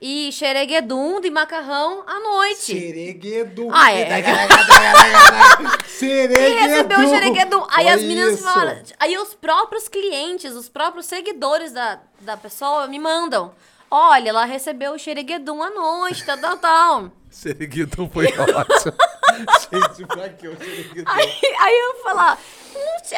[0.00, 2.72] e xereguedum de macarrão à noite.
[2.72, 3.68] Xereguedu.
[3.70, 4.06] Ah, é.
[4.06, 5.80] Xereguedu.
[6.00, 7.66] E recebeu o xereguedum.
[7.68, 8.42] Aí Olha as meninas isso.
[8.42, 8.82] falaram.
[8.98, 13.52] Aí os próprios clientes, os próprios seguidores da, da pessoa me mandam.
[13.90, 17.12] Olha, ela recebeu o xereguedum à noite, tal, tal, tal.
[17.30, 18.94] Xeriguidum foi ótimo.
[19.70, 21.10] Gente, pra que o xeriguidum?
[21.10, 22.38] Aí, aí eu falar,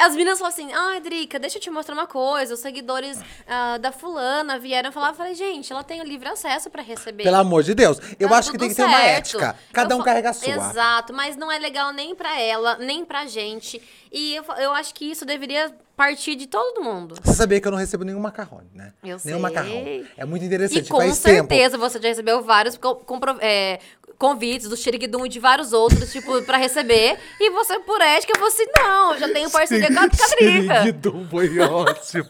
[0.00, 2.52] as meninas falaram assim, ah, Drica, deixa eu te mostrar uma coisa.
[2.54, 5.08] Os seguidores ah, da fulana vieram falar.
[5.10, 7.22] Eu falei, gente, ela tem o livre acesso pra receber.
[7.22, 7.98] Pelo amor de Deus.
[8.20, 9.18] Eu Tá acho que tem que ter uma certo.
[9.38, 9.56] ética.
[9.72, 10.48] Cada Eu um carrega a sua.
[10.54, 13.80] Exato, mas não é legal nem pra ela, nem pra gente.
[14.12, 17.14] E eu, eu acho que isso deveria partir de todo mundo.
[17.22, 18.92] Você sabia que eu não recebo nenhum macarrone, né?
[19.04, 19.38] Eu Nenhum sei.
[19.38, 19.70] macarrão.
[20.16, 20.88] É muito E interessante.
[20.90, 21.48] com Faz tempo.
[21.48, 23.78] certeza você já recebeu vários co- compro- é,
[24.18, 27.18] convites do Xeriguidum e de vários outros, tipo, pra receber.
[27.40, 30.74] E você, por ética, você, não, já tenho parceria com a Cadrica.
[30.74, 32.28] Xeriguidum foi ótimo.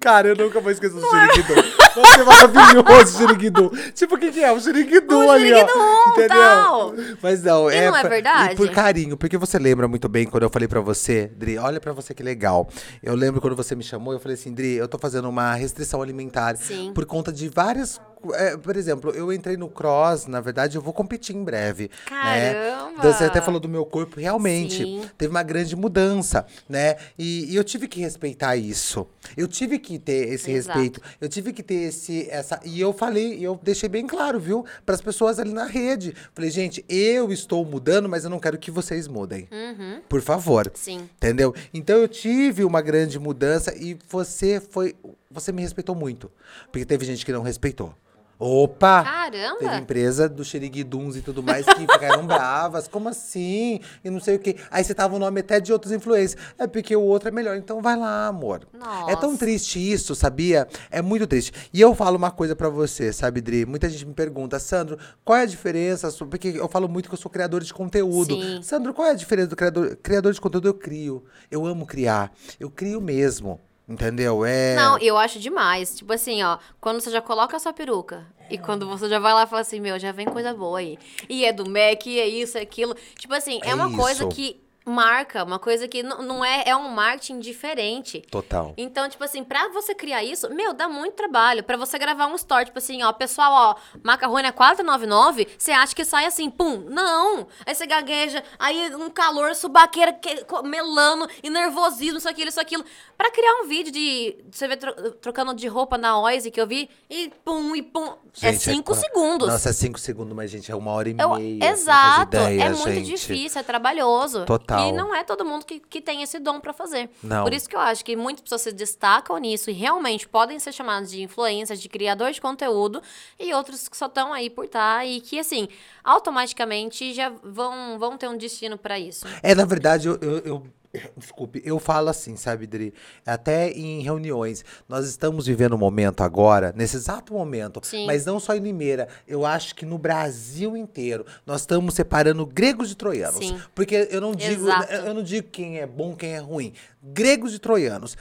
[0.00, 1.54] Cara, eu nunca vou esquecer do Xeriguidum.
[1.94, 3.70] Vai ser maravilhoso, Xeriguidum.
[3.94, 4.52] Tipo, o que, que é?
[4.52, 6.10] O Xeriguidum O ali, ó.
[6.10, 6.28] Entendeu?
[6.28, 6.94] tal.
[7.22, 7.90] Mas não, E é...
[7.90, 8.54] não é verdade?
[8.54, 11.80] E por carinho, porque você lembra muito bem quando eu falei pra você, Dri, olha
[11.80, 12.68] pra você que legal.
[13.02, 16.02] Eu lembro quando você me chamou, eu falei assim, Dri, eu tô fazendo uma restrição
[16.02, 16.56] alimentar.
[16.56, 16.92] Sim.
[16.94, 18.00] Por conta de várias...
[18.34, 21.84] é, por exemplo, eu entrei no cross, na verdade, eu vou competir em breve.
[22.10, 22.54] Né?
[22.54, 22.92] Caramba!
[22.98, 24.82] Então, Você até falou do meu corpo, realmente.
[24.82, 25.02] Sim.
[25.16, 26.96] Teve uma grande mudança, né?
[27.18, 29.06] E, e eu tive que respeitar isso.
[29.36, 30.78] Eu tive que ter esse Exato.
[30.78, 31.00] respeito.
[31.20, 32.60] Eu tive que ter esse, essa.
[32.64, 34.64] E eu falei, eu deixei bem claro, viu?
[34.84, 36.14] Para as pessoas ali na rede.
[36.34, 39.48] Falei, gente, eu estou mudando, mas eu não quero que vocês mudem.
[39.50, 40.70] Uhum, Por favor.
[40.74, 41.08] sim.
[41.16, 41.54] Entendeu?
[41.72, 44.94] Então eu tive uma grande mudança e você foi.
[45.30, 46.30] Você me respeitou muito.
[46.70, 47.94] Porque teve gente que não respeitou.
[48.44, 49.04] Opa!
[49.04, 49.58] Caramba!
[49.60, 52.88] Teve empresa do Xeriguiduns e tudo mais que ficaram bravas.
[52.88, 53.78] Como assim?
[54.04, 54.56] E não sei o quê.
[54.68, 56.42] Aí você tava o nome até de outros influencers.
[56.58, 57.56] É porque o outro é melhor.
[57.56, 58.66] Então vai lá, amor.
[59.06, 59.38] É tão Nossa.
[59.38, 60.66] triste isso, sabia?
[60.90, 61.52] É muito triste.
[61.72, 63.64] E eu falo uma coisa pra você, sabe, Dri?
[63.64, 66.10] Muita gente me pergunta, Sandro, qual é a diferença?
[66.26, 68.34] Porque eu falo muito que eu sou criador de conteúdo.
[68.34, 68.60] Sim.
[68.60, 69.96] Sandro, qual é a diferença do criador?
[70.02, 71.22] Criador de conteúdo eu crio.
[71.48, 72.32] Eu amo criar.
[72.58, 73.60] Eu crio mesmo.
[73.88, 74.44] Entendeu?
[74.44, 74.74] É.
[74.76, 75.94] Não, eu acho demais.
[75.96, 79.34] Tipo assim, ó, quando você já coloca a sua peruca e quando você já vai
[79.34, 80.98] lá e fala assim, meu, já vem coisa boa aí.
[81.28, 82.94] E é do Mac, e é isso, é aquilo.
[83.18, 84.28] Tipo assim, é, É uma coisa isso.
[84.28, 88.20] que marca, uma coisa que não é, é um marketing diferente.
[88.30, 88.74] Total.
[88.76, 91.62] Então, tipo assim, pra você criar isso, meu, dá muito trabalho.
[91.62, 95.94] Pra você gravar um story, tipo assim, ó, pessoal, ó, macarrone é 4,99, você acha
[95.94, 97.46] que sai assim, pum, não.
[97.66, 102.84] Aí você gagueja, aí um calor, subaqueira, que- melano e nervosismo, isso, aquilo, isso, aquilo.
[103.16, 106.66] Pra criar um vídeo de, você vê tro- trocando de roupa na Oise que eu
[106.66, 109.48] vi, e pum, e pum, é Gente, 5 qua- segundos.
[109.48, 111.64] Nossa, é cinco segundos, mas, gente, é uma hora e Eu- meia.
[111.70, 113.06] exato, ideia, é muito gente.
[113.06, 114.44] difícil, é trabalhoso.
[114.44, 114.71] Total.
[114.88, 117.10] E não é todo mundo que, que tem esse dom pra fazer.
[117.22, 117.44] Não.
[117.44, 120.72] Por isso que eu acho que muitas pessoas se destacam nisso e realmente podem ser
[120.72, 123.02] chamadas de influências, de criador de conteúdo,
[123.38, 125.68] e outros que só estão aí por estar e que, assim,
[126.04, 129.26] automaticamente já vão, vão ter um destino pra isso.
[129.42, 130.66] É, na verdade, eu, eu, eu-
[131.16, 132.92] Desculpe, eu falo assim, sabe, Dri?
[133.24, 134.62] Até em reuniões.
[134.86, 138.06] Nós estamos vivendo um momento agora, nesse exato momento, Sim.
[138.06, 139.08] mas não só em Limeira.
[139.26, 143.38] Eu acho que no Brasil inteiro nós estamos separando gregos de troianos.
[143.38, 143.60] Sim.
[143.74, 144.92] Porque eu não digo, Exato.
[144.92, 146.74] eu não digo quem é bom, quem é ruim.
[147.02, 148.16] Gregos de troianos.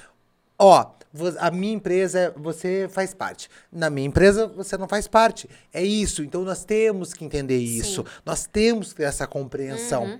[0.57, 0.93] Ó,
[1.39, 3.49] a minha empresa, você faz parte.
[3.69, 5.49] Na minha empresa, você não faz parte.
[5.73, 6.23] É isso.
[6.23, 8.05] Então nós temos que entender isso.
[8.25, 10.19] Nós temos que ter essa compreensão.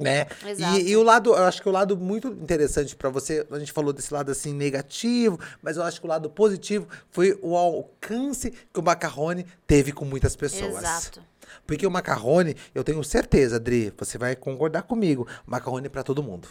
[0.00, 0.26] Né?
[0.46, 0.78] Exato.
[0.80, 3.70] E, e o lado, eu acho que o lado muito interessante pra você, a gente
[3.72, 8.50] falou desse lado assim negativo, mas eu acho que o lado positivo foi o alcance
[8.72, 10.78] que o macarrone teve com muitas pessoas.
[10.78, 11.22] Exato.
[11.66, 16.22] Porque o macarrone, eu tenho certeza, Adri, você vai concordar comigo, macarrone é pra todo
[16.22, 16.48] mundo.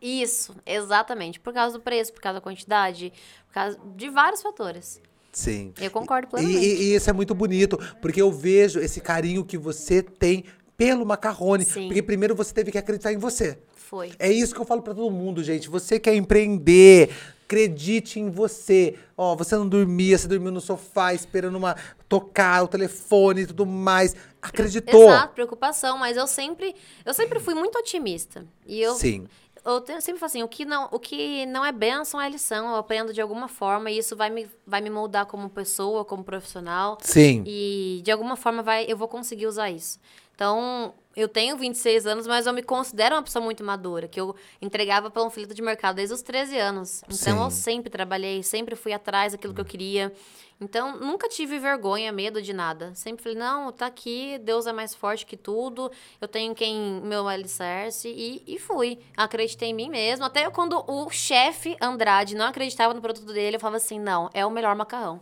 [0.00, 1.38] Isso, exatamente.
[1.38, 3.12] Por causa do preço, por causa da quantidade,
[3.46, 5.00] por causa de vários fatores.
[5.32, 5.72] Sim.
[5.80, 6.58] Eu concordo E, plenamente.
[6.66, 10.44] e- e isso é muito bonito, porque eu vejo esse carinho que você tem
[10.82, 11.64] pelo macarrone.
[11.64, 11.86] Sim.
[11.86, 13.56] Porque primeiro você teve que acreditar em você.
[13.72, 14.10] Foi.
[14.18, 15.68] É isso que eu falo pra todo mundo, gente.
[15.68, 17.10] Você quer empreender,
[17.44, 18.98] acredite em você.
[19.16, 21.76] Ó, você não dormia, você dormiu no sofá esperando uma
[22.08, 24.16] tocar o telefone e tudo mais.
[24.40, 25.04] Acreditou.
[25.04, 28.44] Exato, preocupação, mas eu sempre, eu sempre fui muito otimista.
[28.66, 29.28] E eu, Sim.
[29.64, 32.76] eu sempre falo assim, o que não, o que não é bênção é lição, eu
[32.76, 36.98] aprendo de alguma forma e isso vai me, vai me moldar como pessoa, como profissional.
[37.02, 37.44] Sim.
[37.46, 40.00] E de alguma forma vai, eu vou conseguir usar isso.
[40.34, 44.34] Então, eu tenho 26 anos, mas eu me considero uma pessoa muito madura, que eu
[44.60, 47.02] entregava panfleto de mercado desde os 13 anos.
[47.08, 47.62] Então, eu Sim.
[47.62, 50.12] sempre trabalhei, sempre fui atrás daquilo que eu queria.
[50.60, 52.94] Então, nunca tive vergonha, medo de nada.
[52.94, 55.90] Sempre falei, não, tá aqui, Deus é mais forte que tudo,
[56.20, 58.98] eu tenho quem meu alicerce, e, e fui.
[59.16, 60.24] Acreditei em mim mesmo.
[60.24, 64.46] Até quando o chefe Andrade não acreditava no produto dele, eu falava assim, não, é
[64.46, 65.20] o melhor macarrão.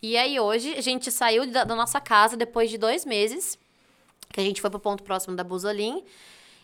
[0.00, 3.58] E aí, hoje, a gente saiu da, da nossa casa depois de dois meses,
[4.32, 6.02] que a gente foi pro ponto próximo da Busolim.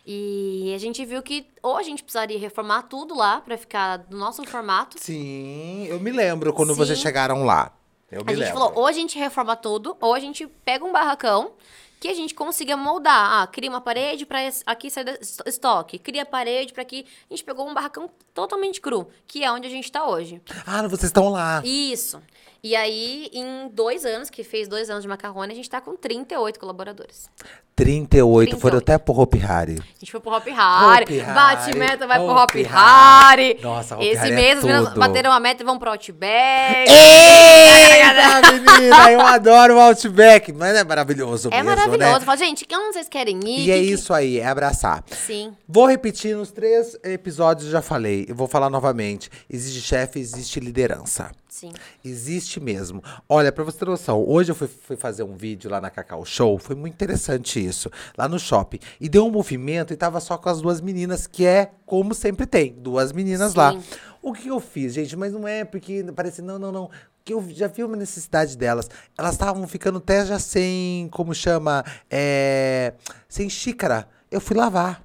[0.05, 4.15] E a gente viu que ou a gente precisaria reformar tudo lá pra ficar do
[4.15, 4.97] nosso formato.
[4.99, 7.03] Sim, eu me lembro quando vocês Sim.
[7.03, 7.71] chegaram lá.
[8.11, 8.59] Eu A me gente lembro.
[8.59, 11.53] falou, ou a gente reforma tudo, ou a gente pega um barracão
[11.99, 13.41] que a gente consiga moldar.
[13.41, 17.03] Ah, cria uma parede para aqui sair estoque, cria a parede para aqui.
[17.27, 20.39] A gente pegou um barracão totalmente cru, que é onde a gente tá hoje.
[20.67, 21.63] Ah, vocês estão lá.
[21.65, 22.21] Isso.
[22.65, 25.95] E aí, em dois anos, que fez dois anos de macarrone, a gente tá com
[25.95, 27.29] 38 colaboradores.
[27.75, 28.77] 38, foram 38.
[28.77, 29.73] até pro Hopi Hari.
[29.73, 32.65] A gente foi pro Hari, Hopi Hari, bate meta, vai pro Hop Hop Hari.
[32.71, 33.59] Hari.
[33.61, 36.89] Nossa, Hopi Esse Hari é mês as meninas bateram a meta e vão pro Outback.
[36.89, 42.19] Eita, menina, eu adoro o Outback, mas é maravilhoso É mesmo, maravilhoso.
[42.19, 42.25] né?
[42.25, 43.65] Fala, gente, que onde vocês querem ir?
[43.65, 45.03] E é isso aí, é abraçar.
[45.11, 45.53] Sim.
[45.67, 48.25] Vou repetir nos três episódios, já falei.
[48.29, 49.29] Eu vou falar novamente.
[49.49, 51.29] Existe chefe, existe liderança.
[51.49, 51.71] Sim.
[52.03, 53.01] Existe mesmo.
[53.29, 56.25] Olha, pra você ter noção, hoje eu fui, fui fazer um vídeo lá na Cacau
[56.25, 58.79] Show, foi muito interessante isso, lá no shopping.
[58.99, 62.45] E deu um movimento e tava só com as duas meninas, que é como sempre
[62.45, 63.73] tem, duas meninas lá.
[63.73, 63.83] Sim.
[64.21, 65.15] O que eu fiz, gente?
[65.15, 66.89] Mas não é porque parece, não, não, não.
[67.23, 68.89] Que eu já vi uma necessidade delas.
[69.17, 72.93] Elas estavam ficando até já sem, como chama, é,
[73.27, 74.07] sem xícara.
[74.31, 75.03] Eu fui lavar.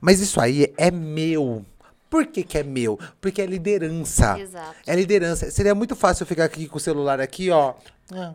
[0.00, 1.64] Mas isso aí é meu.
[2.08, 2.98] Por que, que é meu?
[3.20, 4.38] Porque é liderança.
[4.38, 4.74] Exato.
[4.86, 5.50] É liderança.
[5.50, 7.74] Seria muito fácil eu ficar aqui com o celular aqui, ó.
[8.14, 8.34] ah,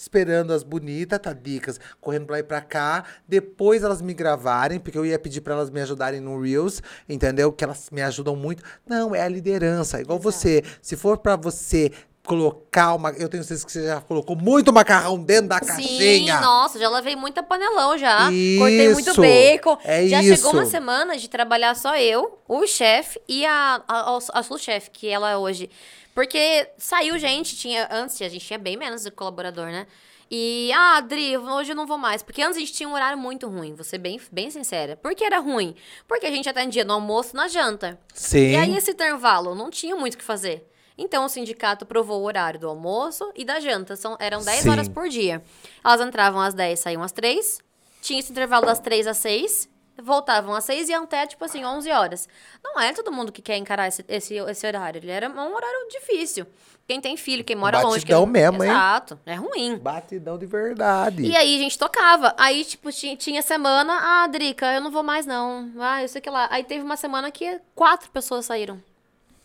[0.00, 3.04] Esperando as bonitas, tadicas, correndo pra lá e pra cá.
[3.28, 7.52] Depois elas me gravarem, porque eu ia pedir pra elas me ajudarem no Reels, entendeu?
[7.52, 8.62] Que elas me ajudam muito.
[8.86, 10.00] Não, é a liderança.
[10.00, 10.32] Igual Exato.
[10.32, 10.64] você.
[10.80, 11.92] Se for pra você
[12.30, 13.10] colocar uma.
[13.10, 16.40] Eu tenho certeza que você já colocou muito macarrão dentro da Sim, caixinha.
[16.40, 18.26] nossa, já lavei muita panelão já.
[18.58, 19.76] Cortei muito Isso, bacon.
[19.82, 20.36] é já isso.
[20.36, 25.08] chegou uma semana de trabalhar só eu, o chefe e a, a, a sous-chefe, que
[25.08, 25.68] ela é hoje.
[26.14, 29.86] Porque saiu gente, tinha antes a gente tinha bem menos de colaborador, né?
[30.30, 32.22] E, ah, Adri, hoje eu não vou mais.
[32.22, 34.96] Porque antes a gente tinha um horário muito ruim, vou ser bem, bem sincera.
[34.96, 35.74] Por que era ruim?
[36.06, 37.98] Porque a gente atendia no almoço e na janta.
[38.14, 38.52] Sim.
[38.52, 40.69] E aí, esse intervalo, não tinha muito o que fazer.
[41.02, 43.96] Então, o sindicato provou o horário do almoço e da janta.
[43.96, 44.68] São, eram 10 Sim.
[44.68, 45.42] horas por dia.
[45.82, 47.58] Elas entravam às 10, saíam às 3.
[48.02, 49.70] Tinha esse intervalo das 3 às 6.
[50.02, 52.28] Voltavam às 6 e iam até, tipo assim, 11 horas.
[52.62, 54.98] Não é todo mundo que quer encarar esse, esse, esse horário.
[54.98, 56.46] Ele era um horário difícil.
[56.86, 58.00] Quem tem filho, quem mora longe.
[58.00, 58.32] Batidão quem...
[58.32, 58.70] mesmo, hein?
[58.70, 59.18] Exato.
[59.24, 59.78] É ruim.
[59.78, 61.22] Batidão de verdade.
[61.22, 62.34] E aí a gente tocava.
[62.36, 65.72] Aí, tipo, tinha, tinha semana, ah, Drica, eu não vou mais, não.
[65.78, 66.46] Ah, eu sei que lá.
[66.50, 68.89] Aí teve uma semana que quatro pessoas saíram.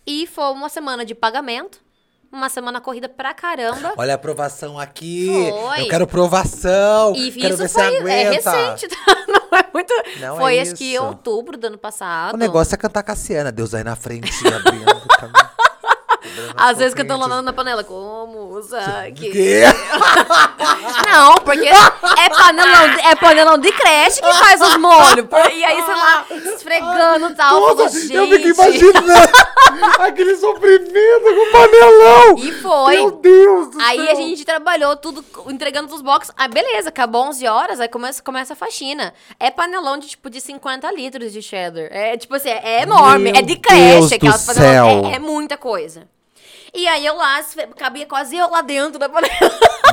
[0.06, 1.80] E foi uma semana de pagamento,
[2.32, 3.94] uma semana corrida pra caramba.
[3.98, 5.28] Olha a aprovação aqui.
[5.50, 5.82] Foi.
[5.82, 7.16] Eu quero provação.
[7.16, 8.52] E quero isso ver se foi é aguenta.
[8.52, 9.16] recente, tá?
[9.28, 9.94] Não é muito.
[10.20, 12.36] Não, foi é acho que outubro do ano passado.
[12.36, 13.52] O negócio é cantar Cassiana.
[13.52, 15.56] Deus aí na frente, abrindo o caminho.
[16.58, 18.60] Às vezes cantando lá na- na panela, como
[19.04, 19.30] aqui.
[19.32, 19.62] Que?
[21.08, 25.26] Não, porque é panelão, de- é panelão de creche que faz os molhos.
[25.54, 27.60] E aí, sei lá, esfregando e tal.
[27.76, 27.90] Nossa, eu
[28.28, 29.30] fiquei imaginando
[30.00, 32.38] aquele sofrimento com panelão.
[32.38, 32.96] E foi.
[32.96, 34.12] Meu Deus do Aí céu.
[34.12, 36.34] a gente trabalhou tudo, entregando os boxes.
[36.38, 39.14] Ah, beleza, acabou 11 horas, aí começa, começa a faxina.
[39.40, 41.88] É panelão de, tipo, de 50 litros de cheddar.
[41.92, 43.32] É, tipo assim, é enorme.
[43.32, 45.04] Meu é de creche, aquelas panelão.
[45.04, 45.12] céu.
[45.12, 46.08] É, é muita coisa.
[46.74, 47.40] E aí eu lá,
[47.78, 49.32] cabia quase eu lá dentro da panela.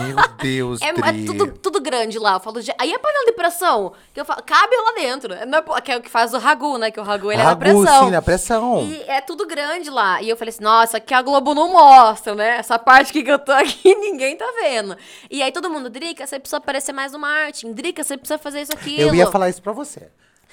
[0.01, 2.35] Meu Deus, É, é tudo, tudo grande lá.
[2.35, 5.33] Eu falo, "Gente, aí a panela de pressão, que eu falo, cabe lá dentro.
[5.35, 6.91] É, po- que é o que faz o ragu, né?
[6.91, 8.05] Que o ragu ele é na Ragu, pressão.
[8.07, 8.83] sim, na pressão.
[8.85, 10.21] E é tudo grande lá.
[10.23, 12.57] E eu falei assim, nossa, aqui a Globo não mostra, né?
[12.59, 14.97] Essa parte que eu tô aqui, ninguém tá vendo.
[15.31, 17.73] E aí todo mundo, Drica, você precisa aparecer mais no marketing.
[17.73, 19.01] Drica, você precisa fazer isso aqui.
[19.01, 20.09] Eu ia falar isso pra você.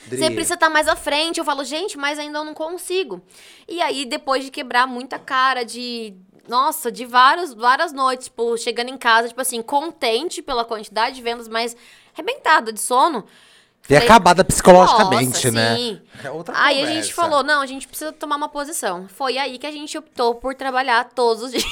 [0.08, 1.40] Você precisa estar mais à frente.
[1.40, 3.22] Eu falo, gente, mas ainda eu não consigo.
[3.68, 6.16] E aí, depois de quebrar muita cara, de.
[6.50, 11.22] Nossa, de vários, várias noites, tipo, chegando em casa, tipo assim, contente pela quantidade de
[11.22, 11.78] vendas, mas
[12.14, 13.24] arrebentada de sono.
[13.88, 15.76] E Falei, acabada psicologicamente, nossa, né?
[15.76, 16.02] sim.
[16.24, 17.02] É outra Aí a conversa.
[17.02, 19.08] gente falou, não, a gente precisa tomar uma posição.
[19.16, 21.66] Foi aí que a gente optou por trabalhar todos os dias.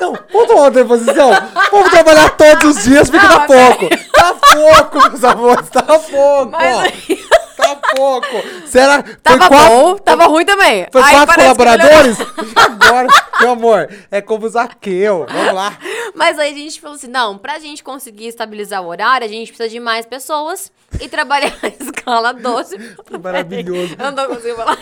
[0.00, 1.30] Não, vamos tomar outra posição?
[1.70, 3.88] Vamos trabalhar todos os dias, fica Não, tá pouco.
[4.12, 6.46] Tá pouco, meus amores, tá pouco.
[6.50, 7.26] Mas aí-
[7.56, 8.26] Tá pouco.
[8.66, 9.02] Será?
[9.02, 10.86] Foi Tava quatro- bom, tava ruim também.
[10.92, 12.18] Foi quatro colaboradores?
[12.54, 13.08] Agora,
[13.40, 15.26] meu amor, é como o Zaqueu.
[15.28, 15.76] Vamos lá.
[16.14, 19.48] Mas aí a gente falou assim, não, pra gente conseguir estabilizar o horário, a gente
[19.48, 22.76] precisa de mais pessoas e trabalhar a escala 12.
[23.22, 23.96] Maravilhoso.
[23.98, 24.78] Eu não consigo falar.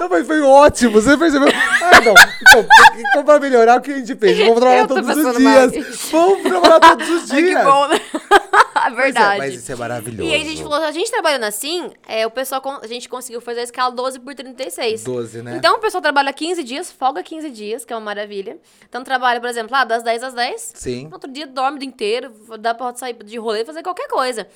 [0.00, 0.92] Não, mas foi ótimo.
[0.92, 1.48] Você percebeu?
[1.48, 2.14] Ah, não.
[2.40, 2.66] Então,
[2.96, 4.38] então pra melhorar, o que a gente fez?
[4.38, 5.86] Vamos trabalhar todos os mal dias.
[5.86, 6.08] aqui.
[6.10, 7.58] Vamos trabalhar todos os Ai, dias.
[7.58, 8.00] que bom, né?
[8.74, 9.38] Mas é- Verdade.
[9.38, 10.30] Mas isso é maravilhoso.
[10.30, 13.40] E aí a gente falou, a gente trabalhando assim, é, o pessoal, a gente conseguiu
[13.40, 15.04] fazer a escala 12 por 36.
[15.04, 15.56] 12, né?
[15.56, 18.56] Então o pessoal trabalha 15 dias, folga 15 dias, que é uma maravilha.
[18.88, 20.72] Então trabalha, por exemplo, lá das 10 às 10.
[20.74, 21.06] Sim.
[21.06, 24.46] No outro dia dorme o dia inteiro, dá pra sair de rolê, fazer qualquer coisa.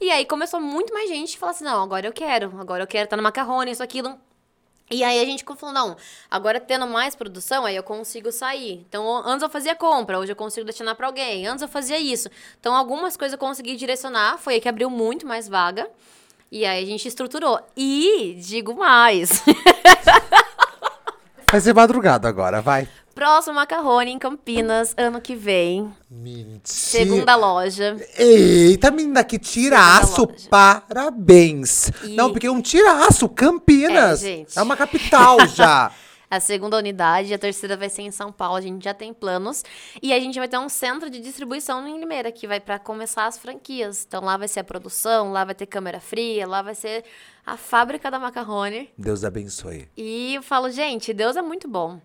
[0.00, 2.86] E aí começou muito mais gente a falar assim, não, agora eu quero, agora eu
[2.86, 4.16] quero estar no macarrone, isso, aquilo.
[4.92, 5.96] E aí a gente falou, não,
[6.30, 8.84] agora tendo mais produção, aí eu consigo sair.
[8.88, 11.46] Então, antes eu fazia compra, hoje eu consigo destinar pra alguém.
[11.46, 12.28] Antes eu fazia isso.
[12.60, 15.88] Então, algumas coisas eu consegui direcionar, foi aí que abriu muito mais vaga.
[16.50, 17.58] E aí a gente estruturou.
[17.74, 19.42] E digo mais.
[21.50, 22.88] Vai ser madrugada agora, vai.
[23.14, 25.92] Próximo Macarrone em Campinas, ano que vem.
[26.10, 26.60] Mentira.
[26.64, 27.96] Segunda loja.
[28.16, 30.26] Eita, menina, que tiraço!
[30.50, 31.88] Parabéns!
[32.04, 34.22] E- Não, porque é um tiraço, Campinas!
[34.22, 34.58] É, gente.
[34.58, 35.92] É uma capital já!
[36.32, 39.62] A segunda unidade, a terceira vai ser em São Paulo, a gente já tem planos.
[40.02, 43.26] E a gente vai ter um centro de distribuição em Limeira, que vai para começar
[43.26, 44.06] as franquias.
[44.08, 47.04] Então lá vai ser a produção, lá vai ter câmera fria, lá vai ser
[47.44, 48.88] a fábrica da Macarrone.
[48.96, 49.90] Deus abençoe.
[49.94, 52.00] E eu falo, gente, Deus é muito bom.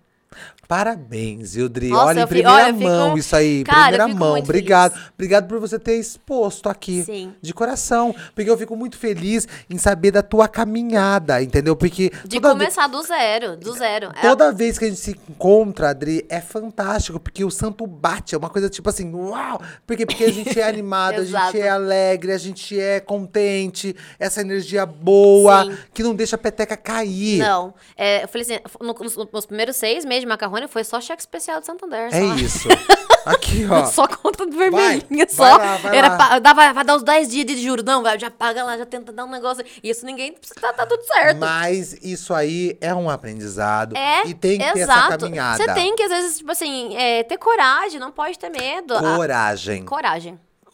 [0.67, 1.87] Parabéns, Ildri.
[1.87, 3.63] Nossa, Olha, em primeira olha, eu fico- mão isso aí.
[3.63, 4.37] Cara, primeira mão.
[4.37, 4.91] Obrigado.
[4.91, 5.07] feliz.
[5.13, 7.03] Obrigado por você ter exposto aqui.
[7.05, 7.33] Sim.
[7.41, 8.13] De coração.
[8.35, 11.73] Porque eu fico muito feliz em saber da tua caminhada, entendeu?
[11.73, 14.11] Porque De começar do zero, do zero.
[14.13, 18.35] É- Toda vez que a gente se encontra, Adri, é fantástico, porque o santo bate,
[18.35, 19.61] é uma coisa tipo assim, uau!
[19.85, 20.05] Por quê?
[20.05, 24.85] Porque a gente é animado, a gente é alegre, a gente é contente, essa energia
[24.85, 25.77] boa, Sim.
[25.93, 27.37] que não deixa a peteca cair.
[27.39, 30.99] Não, é, eu falei assim, no- nos, nos primeiros seis meses de macarrone foi só
[31.01, 32.09] cheque especial de Santander.
[32.11, 32.35] É só.
[32.35, 32.67] isso.
[33.27, 33.85] Aqui, ó.
[33.87, 35.57] Só conta vermelhinha, Vai, só.
[35.57, 36.17] vai lá, vai Era lá.
[36.17, 37.83] pa- dava, vai dar uns 10 dias de juros.
[37.83, 39.65] Não, vai, já paga lá, já tenta dar um negócio.
[39.83, 41.37] Isso ninguém tá, tá tudo certo.
[41.37, 43.97] Mas isso aí é um aprendizado.
[43.97, 45.17] É, e tem que ter essa exato.
[45.25, 45.57] caminhada.
[45.61, 48.95] Você tem que, às vezes, tipo assim, é, ter coragem, não pode ter medo.
[48.95, 49.83] A- Coragem.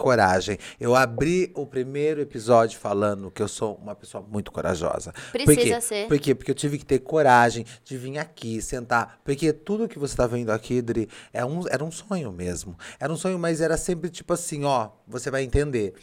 [0.03, 0.57] Coragem.
[0.79, 5.13] Eu abri o primeiro episódio falando que eu sou uma pessoa muito corajosa.
[5.31, 5.81] Por Precisa quê?
[5.81, 6.07] ser.
[6.09, 6.35] Por quê?
[6.35, 9.21] Porque eu tive que ter coragem de vir aqui, sentar.
[9.23, 12.77] Porque tudo que você tá vendo aqui, Dri, é um, era um sonho mesmo.
[12.99, 15.93] Era um sonho, mas era sempre tipo assim, ó, você vai entender.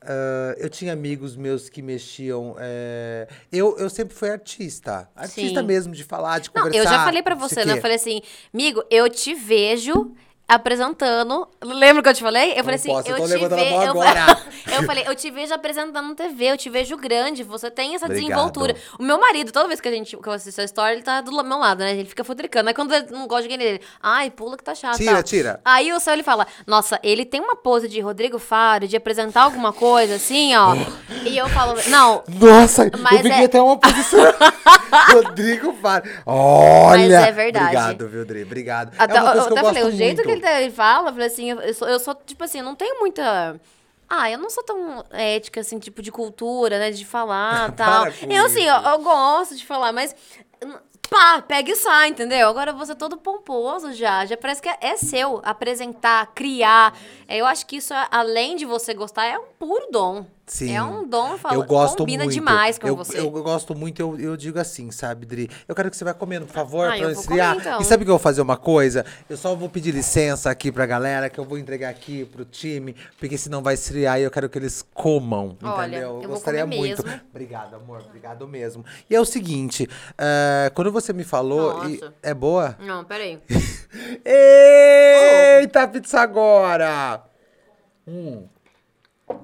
[0.00, 2.56] Ah, eu tinha amigos meus que mexiam.
[2.58, 5.08] é, Eu, eu sempre fui artista.
[5.14, 5.66] Artista Sim.
[5.66, 6.78] mesmo, de falar, de Não, conversar.
[6.78, 7.74] eu já falei sei você, né?
[7.74, 8.20] Eu falei assim,
[8.52, 10.12] amigo, eu te vejo
[10.46, 11.48] apresentando.
[11.62, 12.52] Lembra que eu te falei?
[12.52, 13.84] Eu falei assim, posso, eu eu tô te levantando a ve- mão
[14.66, 18.06] eu- eu falei, eu te vejo apresentando TV, eu te vejo grande, você tem essa
[18.06, 18.28] Obrigado.
[18.28, 18.76] desenvoltura.
[18.98, 21.20] O meu marido, toda vez que a gente que eu assisto a história, ele tá
[21.20, 21.92] do meu lado, né?
[21.92, 22.68] Ele fica futricando.
[22.68, 24.96] Aí quando ele não gosta de ninguém dele, ai, pula que tá chato.
[24.96, 25.22] Tira, tal.
[25.22, 25.60] tira.
[25.64, 29.42] Aí o céu ele fala, nossa, ele tem uma pose de Rodrigo Faro, de apresentar
[29.42, 30.74] alguma coisa assim, ó.
[31.24, 34.20] e eu falo, não, Nossa, Mas eu fiquei é- até uma posição.
[35.12, 36.04] Rodrigo Faro.
[36.26, 37.20] Olha!
[37.20, 37.64] Mas é verdade.
[37.64, 38.42] Obrigado, viu, Dri?
[38.42, 38.92] Obrigado.
[38.98, 40.33] Até, é uma coisa eu que eu até falei, o jeito muito.
[40.40, 43.00] Que ele, fala, eu falei assim, eu, sou, eu sou, tipo assim, eu não tenho
[43.00, 43.60] muita.
[44.08, 46.90] Ah, eu não sou tão ética, assim, tipo, de cultura, né?
[46.90, 48.06] De falar e tal.
[48.28, 50.14] Eu, assim, eu, eu gosto de falar, mas.
[51.10, 52.48] Pá, pega e sai, entendeu?
[52.48, 54.24] Agora você é todo pomposo já.
[54.24, 56.96] Já parece que é, é seu apresentar, criar.
[57.28, 60.26] É, Eu acho que isso, além de você gostar, é um puro dom.
[60.46, 60.74] Sim.
[60.76, 62.34] É um dom, eu falo, eu gosto combina muito.
[62.34, 63.18] demais com eu, você.
[63.18, 65.48] Eu gosto muito, eu, eu digo assim, sabe, Dri?
[65.66, 67.54] Eu quero que você vá comendo, por favor, Ah, pra eu eu esfriar.
[67.54, 67.80] comer, então.
[67.80, 69.06] E sabe que eu vou fazer uma coisa?
[69.28, 72.94] Eu só vou pedir licença aqui pra galera, que eu vou entregar aqui pro time,
[73.18, 76.08] porque senão vai esfriar e eu quero que eles comam, Olha, entendeu?
[76.16, 77.02] eu vou gostaria muito.
[77.02, 77.20] mesmo.
[77.30, 78.84] Obrigado, amor, obrigado mesmo.
[79.08, 81.88] E é o seguinte, eh, quando você me falou...
[81.88, 82.76] e- é boa?
[82.80, 83.40] Não, peraí.
[84.24, 87.22] Eita, pizza agora!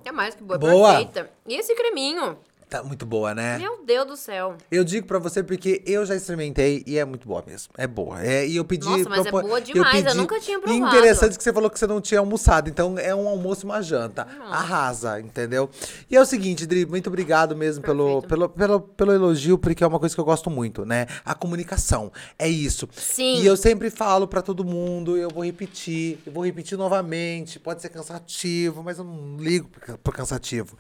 [0.04, 0.88] É mais que boa, Boa.
[0.96, 1.30] perfeita.
[1.46, 2.38] E esse creminho?
[2.70, 3.58] Tá muito boa, né?
[3.58, 4.56] Meu Deus do céu.
[4.70, 7.72] Eu digo pra você porque eu já experimentei e é muito boa mesmo.
[7.76, 8.24] É boa.
[8.24, 8.86] É, e eu pedi.
[8.86, 10.86] Nossa, mas é boa demais, eu nunca tinha E provado.
[10.86, 12.70] interessante que você falou que você não tinha almoçado.
[12.70, 14.22] Então é um almoço e uma janta.
[14.48, 15.68] Arrasa, entendeu?
[16.08, 18.28] E é o seguinte, Dri, muito obrigado mesmo pelo, Perfeito.
[18.28, 21.08] pelo, pelo, pelo elogio, porque é uma coisa que eu gosto muito, né?
[21.24, 22.12] A comunicação.
[22.38, 22.88] É isso.
[22.92, 23.40] Sim.
[23.42, 27.58] E eu sempre falo pra todo mundo, eu vou repetir, eu vou repetir novamente.
[27.58, 29.68] Pode ser cansativo, mas eu não ligo
[30.04, 30.78] pro cansativo.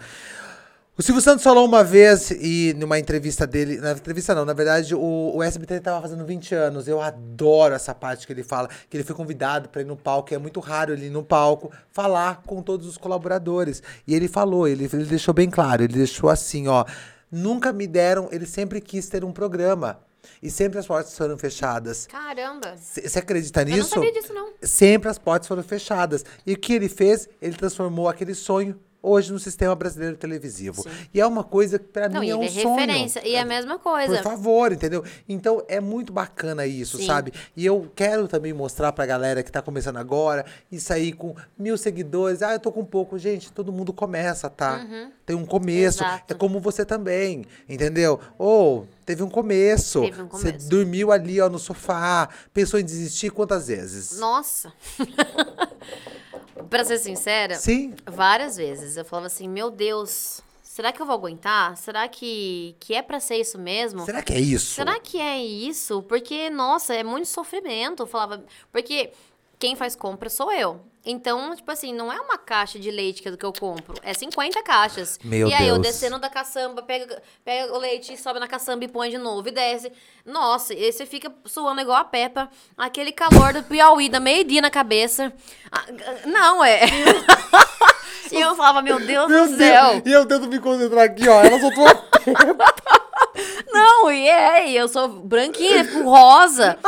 [0.98, 4.94] O Silvio Santos falou uma vez, e numa entrevista dele, na entrevista não, na verdade,
[4.94, 6.86] o, o SBT tava fazendo 20 anos.
[6.86, 10.32] Eu adoro essa parte que ele fala, que ele foi convidado para ir no palco,
[10.32, 13.82] e é muito raro ele ir no palco falar com todos os colaboradores.
[14.06, 16.84] E ele falou, ele, ele deixou bem claro, ele deixou assim, ó.
[17.32, 20.00] Nunca me deram, ele sempre quis ter um programa.
[20.42, 22.06] E sempre as portas foram fechadas.
[22.08, 22.74] Caramba.
[22.76, 23.88] Você acredita Eu não nisso?
[23.90, 24.50] sabia disso, não.
[24.62, 26.26] Sempre as portas foram fechadas.
[26.46, 27.26] E o que ele fez?
[27.40, 30.84] Ele transformou aquele sonho hoje no sistema brasileiro televisivo.
[31.12, 32.74] E é uma coisa que pra Não, mim é um é sonho.
[32.74, 33.26] referência.
[33.26, 34.16] E é a mesma coisa.
[34.16, 35.04] Por favor, entendeu?
[35.28, 37.06] Então é muito bacana isso, Sim.
[37.06, 37.32] sabe?
[37.56, 41.76] E eu quero também mostrar pra galera que tá começando agora e sair com mil
[41.78, 42.42] seguidores.
[42.42, 43.18] Ah, eu tô com pouco.
[43.18, 44.86] Gente, todo mundo começa, tá?
[45.24, 46.02] Tem um começo.
[46.02, 46.34] Exato.
[46.34, 48.20] É como você também, entendeu?
[48.38, 50.00] Ou teve um começo.
[50.02, 50.68] Teve um Você começo.
[50.68, 52.28] dormiu ali, ó, no sofá.
[52.52, 54.18] Pensou em desistir quantas vezes?
[54.18, 54.72] Nossa.
[56.68, 57.94] pra ser sincera, Sim.
[58.06, 61.76] várias vezes eu falava assim: Meu Deus, será que eu vou aguentar?
[61.76, 64.04] Será que, que é pra ser isso mesmo?
[64.04, 64.74] Será que é isso?
[64.74, 66.02] Será que é isso?
[66.02, 68.02] Porque, nossa, é muito sofrimento.
[68.02, 68.44] Eu falava.
[68.70, 69.12] Porque
[69.58, 70.80] quem faz compra sou eu.
[71.04, 73.94] Então, tipo assim, não é uma caixa de leite que é do que eu compro.
[74.02, 75.18] É 50 caixas.
[75.24, 75.94] Meu e aí eu Deus.
[75.94, 79.50] descendo da caçamba, pega, pega o leite, sobe na caçamba e põe de novo e
[79.50, 79.90] desce.
[80.26, 82.50] Nossa, e você fica suando igual a Peppa.
[82.76, 85.32] Aquele calor do Piauí, da meio-dia na cabeça.
[85.72, 85.84] Ah,
[86.26, 86.80] Não, é.
[88.30, 89.90] e eu falava, meu Deus Meu do céu.
[89.92, 90.02] Deus!
[90.04, 91.42] E eu tento me concentrar aqui, ó.
[91.42, 91.86] Ela soltou
[93.72, 96.78] Não, e é, e eu sou branquinha, rosa.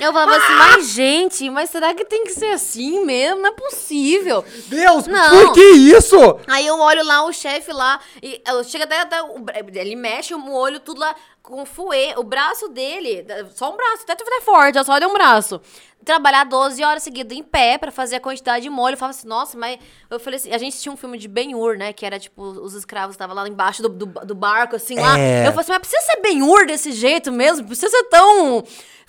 [0.00, 3.40] Eu falava assim, mas gente, mas será que tem que ser assim mesmo?
[3.42, 4.44] Não é possível.
[4.66, 5.06] Deus!
[5.06, 5.30] Não.
[5.30, 6.16] Por que isso?
[6.46, 9.44] Aí eu olho lá o chefe lá, e eu- até, até o
[9.74, 13.24] ele mexe o olho tudo lá com fuê, o braço dele,
[13.54, 15.60] só um braço, até é forte, só deu um braço.
[16.04, 18.94] Trabalhar 12 horas seguidas em pé pra fazer a quantidade de molho.
[18.94, 19.78] Eu falava assim, nossa, mas.
[20.08, 21.92] Eu falei assim, a gente tinha um filme de Ben-Hur, né?
[21.92, 25.18] Que era tipo, os escravos estavam lá embaixo do, do, do barco, assim, lá.
[25.18, 25.42] É.
[25.46, 27.66] Eu falei assim, mas precisa ser Ben-Hur desse jeito mesmo?
[27.66, 28.64] Precisa ser tão.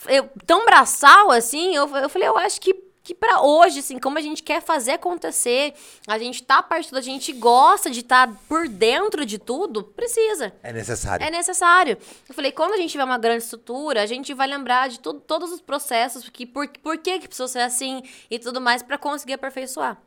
[0.09, 1.73] eu- tão braçal assim?
[1.73, 2.73] Eu, eu falei, eu acho que
[3.03, 5.73] que pra hoje, assim, como a gente quer fazer acontecer,
[6.07, 10.53] a gente tá partindo, a gente gosta de estar por dentro de tudo, precisa.
[10.61, 11.25] É necessário.
[11.25, 11.97] É necessário.
[12.29, 15.19] Eu falei, quando a gente tiver uma grande estrutura, a gente vai lembrar de tudo,
[15.19, 18.97] todos os processos, que, por, por que que precisou ser assim e tudo mais pra
[18.97, 19.97] conseguir aperfeiçoar.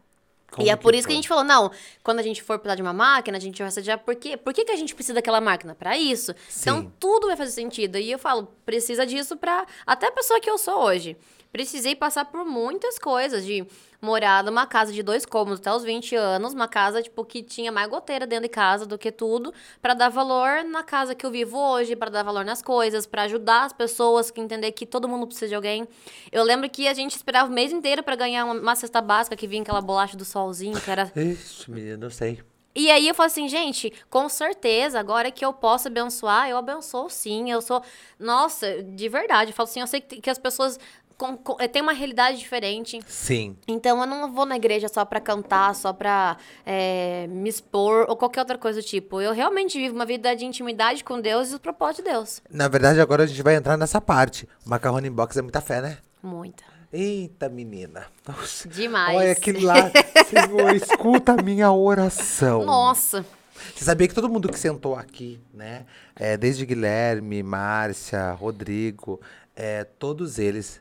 [0.55, 1.15] Como e é por que isso que foi?
[1.15, 1.71] a gente falou, não,
[2.03, 4.37] quando a gente for precisar de uma máquina, a gente vai já por quê?
[4.37, 5.75] Por que, que a gente precisa daquela máquina?
[5.75, 6.35] Pra isso.
[6.61, 6.93] Então, Sim.
[7.01, 7.99] tudo vai fazer sentido.
[7.99, 9.67] E eu falo, precisa disso pra...
[9.85, 11.17] Até a pessoa que eu sou hoje.
[11.51, 13.65] Precisei passar por muitas coisas, de
[14.05, 17.73] morar numa casa de dois cômodos até os 20 anos, uma casa, tipo, que tinha
[17.73, 19.53] mais goteira dentro de casa do que tudo,
[19.83, 23.23] pra dar valor na casa que eu vivo hoje, pra dar valor nas coisas, pra
[23.23, 25.89] ajudar as pessoas, que entender que todo mundo precisa de alguém.
[26.31, 29.35] Eu lembro que a gente esperava o mês inteiro pra ganhar uma, uma cesta básica
[29.35, 32.41] que vinha aquela bolacha do solzinho, que era Ixi, menino, eu sei.
[32.77, 37.09] e aí eu falo assim, gente, com certeza, agora que eu posso abençoar, eu abençoo
[37.09, 37.51] sim.
[37.51, 37.83] Eu sou.
[38.19, 39.51] Nossa, de verdade.
[39.53, 40.79] Eu falo assim, eu sei que, que as pessoas
[41.17, 43.01] com, com, eh, têm uma realidade diferente.
[43.07, 43.57] Sim.
[43.67, 48.17] Então eu não vou na igreja só pra cantar, só pra eh, me expor ou
[48.17, 49.21] qualquer outra coisa do tipo.
[49.21, 52.43] Eu realmente vivo uma vida de intimidade com Deus e o propósito de Deus.
[52.51, 54.49] Na verdade, agora a gente vai entrar nessa parte.
[54.65, 55.99] Macarrone box é muita fé, né?
[56.23, 56.65] Muita.
[56.93, 58.07] Eita, menina.
[58.27, 58.69] Nossa.
[58.69, 59.17] Demais.
[59.17, 59.91] Olha aquele lá.
[60.31, 62.65] Senhor, escuta a minha oração.
[62.65, 63.27] Nossa.
[63.75, 65.87] Você sabia que todo mundo que sentou aqui, né?
[66.17, 69.21] é, desde Guilherme, Márcia, Rodrigo,
[69.57, 70.81] é, todos eles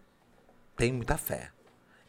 [0.75, 1.49] têm muita fé.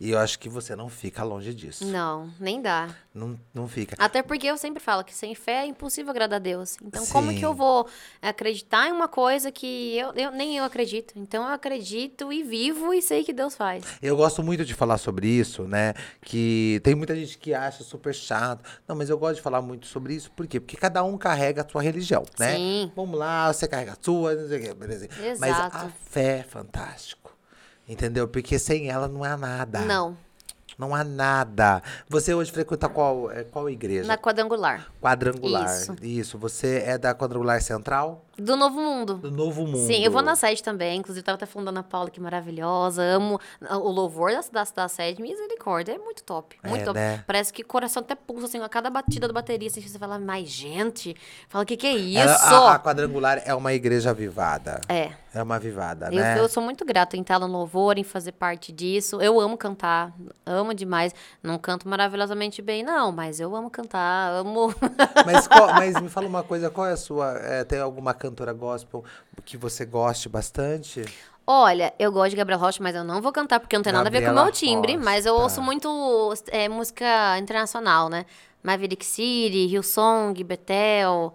[0.00, 1.84] E eu acho que você não fica longe disso.
[1.86, 2.88] Não, nem dá.
[3.14, 3.94] Não, não fica.
[3.96, 6.76] Até porque eu sempre falo que sem fé é impossível agradar a Deus.
[6.82, 7.38] Então, como Sim.
[7.38, 7.88] que eu vou
[8.20, 11.14] acreditar em uma coisa que eu, eu- nem eu acredito?
[11.16, 13.84] Então, eu acredito e vivo e sei que Deus faz.
[14.02, 15.94] Eu gosto muito de falar sobre isso, né?
[16.20, 18.68] Que tem muita gente que acha super chato.
[18.88, 20.28] Não, mas eu gosto de falar muito sobre isso.
[20.32, 20.58] Por quê?
[20.58, 22.56] Porque cada um carrega a sua religião, né?
[22.56, 22.92] Sim.
[22.96, 25.08] Vamos lá, você carrega a sua, não sei o quê, beleza.
[25.38, 25.76] Mas Exato.
[25.76, 27.23] a fé é fantástico.
[27.88, 28.26] Entendeu?
[28.26, 29.80] Porque sem ela não há nada.
[29.80, 30.16] Não,
[30.78, 31.82] Não há nada.
[32.08, 34.06] Você hoje frequenta qual, é, qual igreja?
[34.08, 34.88] na quadrangular.
[35.00, 35.66] Quadrangular.
[35.66, 35.94] Isso.
[36.02, 36.38] Isso.
[36.38, 38.23] Você é da Quadrangular Central?
[38.38, 39.14] Do Novo Mundo.
[39.14, 39.78] Do Novo Mundo.
[39.86, 40.98] Sim, eu vou na sede também.
[40.98, 43.02] Inclusive, tava até falando da Ana Paula, que maravilhosa.
[43.02, 43.38] Amo
[43.70, 45.22] o louvor da, da, da sede.
[45.22, 46.56] Misericórdia, é muito top.
[46.64, 46.98] Muito É, top.
[46.98, 47.24] né?
[47.26, 49.68] Parece que o coração até pulsa, assim, a cada batida da bateria.
[49.68, 51.16] Assim, você fala, mas gente,
[51.48, 52.18] fala, o que que é isso?
[52.18, 54.80] Ela- a, a Quadrangular é uma igreja avivada.
[54.88, 55.12] É.
[55.36, 56.38] É uma avivada, Eu, né?
[56.38, 59.20] eu sou muito grata em estar no louvor, em fazer parte disso.
[59.20, 60.12] Eu amo cantar,
[60.46, 61.12] amo demais.
[61.42, 64.72] Não canto maravilhosamente bem, não, mas eu amo cantar, amo.
[65.26, 67.32] Mas, qual- mas me fala uma coisa, qual é a sua.
[67.42, 69.04] é, tem alguma cantora gospel
[69.44, 71.04] que você goste bastante?
[71.46, 74.08] Olha, eu gosto de Gabriel Rocha, mas eu não vou cantar porque não tem nada
[74.08, 74.92] a ver com o Gabriela meu timbre.
[74.94, 78.24] Rocha, Mas eu ouço muito é, música internacional, né?
[78.62, 81.34] Maverick City, Hillsong, Betel.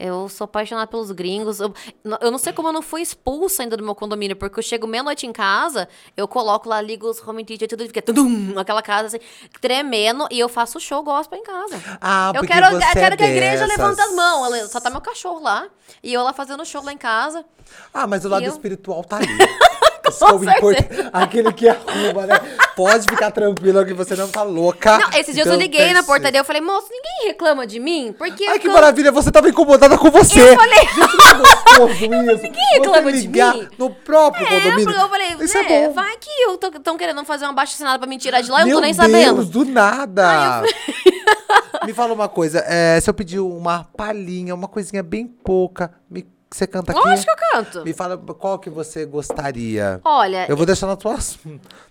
[0.00, 1.60] Eu sou apaixonada pelos gringos.
[1.60, 1.74] Eu,
[2.22, 4.86] eu não sei como eu não fui expulsa ainda do meu condomínio, porque eu chego
[4.86, 5.86] meia-noite em casa,
[6.16, 9.26] eu coloco lá, ligo os home theater, tudo fica tudum, aquela casa assim,
[9.60, 11.80] tremendo, e eu faço show gospel em casa.
[12.00, 14.70] Ah, eu porque quero, você eu quero é que a igreja levante as mãos.
[14.70, 15.68] Só tá meu cachorro lá.
[16.02, 17.44] E eu lá fazendo show lá em casa.
[17.92, 18.52] Ah, mas o lado E eu?
[18.52, 19.28] espiritual tá ali.
[20.14, 21.10] Isso importante.
[21.12, 22.40] Aquele que arruma, né?
[22.76, 24.98] Pode ficar tranquilo que você não tá louca.
[24.98, 28.14] Não, esses dias eu Então, liguei na portaria, eu falei, moço, ninguém reclama de mim?
[28.16, 30.40] Porque Ai, eu que canto- maravilha, você tava incomodada com você.
[30.52, 30.80] Eu falei,
[32.42, 33.68] Ninguém reclama de mim.
[33.78, 34.90] No próprio é, condomínio.
[34.94, 35.92] eu falei, Isso é, é, bom.
[35.94, 38.60] vai que eu tô, tão querendo fazer uma baixa assinada pra me tirar de lá,
[38.60, 39.44] eu Meu não tô nem Deus, sabendo.
[39.44, 40.62] do nada.
[41.86, 46.26] Me fala uma coisa, é, se eu pedir uma palhinha, uma coisinha bem pouca, me
[46.52, 47.00] você canta aqui?
[47.00, 47.84] Lógico que eu canto.
[47.84, 50.00] Me fala qual que você gostaria.
[50.04, 51.16] Olha, Eu vou deixar na tua.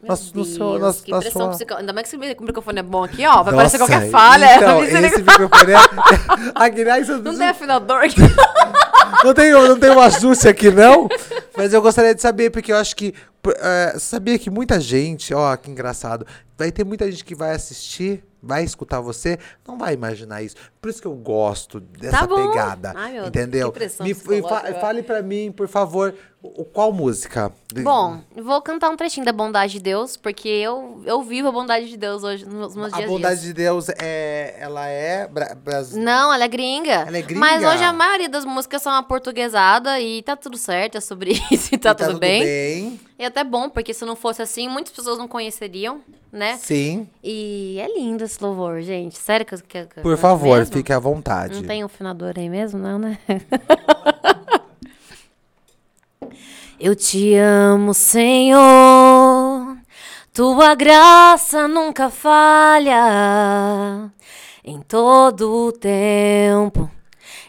[0.02, 1.50] Na, no seu, na, Deus, que na pressão sua...
[1.52, 1.74] psico...
[1.76, 3.42] Ainda mais que esse microfone é bom aqui, ó.
[3.42, 4.56] Vai aparecer Nossa, qualquer falha.
[4.58, 5.78] Então, esse microfone é.
[6.56, 8.20] aqui, né, isso- Não tem afinador aqui.
[9.24, 11.08] não tem, não tem um ajuste aqui, não.
[11.56, 13.14] Mas eu gostaria de saber, porque eu acho que.
[13.62, 16.28] é, sabia que muita gente, ó, que engraçado.
[16.58, 20.56] Vai ter muita gente que vai assistir, vai escutar você, não vai imaginar isso.
[20.82, 22.94] Por isso que eu gosto dessa Tá pegada.
[22.96, 23.74] Ai, meu entendeu?
[24.02, 27.52] Me, fa- fale pra mim, por favor, o, qual música?
[27.84, 31.90] Bom, vou cantar um trechinho da bondade de Deus, porque eu, eu vivo a bondade
[31.90, 33.48] de Deus hoje nos meus A dias bondade dias.
[33.48, 34.56] de Deus é.
[34.58, 35.28] Ela é.
[35.28, 36.92] Bra, bras- Não, ela é gringa.
[37.08, 37.40] Ela é gringa?
[37.42, 41.76] Mas hoje a maioria das músicas são aportuguesada e tá tudo certo, é sobre isso
[41.76, 42.42] e tá, e tudo, bem.
[42.44, 43.00] bem.
[43.20, 46.00] E até bom, porque se não fosse assim, muitas pessoas não conheceriam,
[46.32, 46.56] né?
[46.58, 47.06] Sim.
[47.22, 49.18] E é lindo esse louvor, gente.
[49.18, 50.78] Sério que, que, que Por que- favor, mesmo?
[50.78, 51.56] fique à vontade.
[51.56, 53.18] Não tem um afinador aí mesmo, não, né?
[56.80, 59.78] Eu te amo, Senhor.
[60.34, 64.10] Tua graça nunca falha.
[64.64, 66.90] Em todo o tempo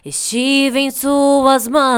[0.03, 1.91] estive em suas mãos.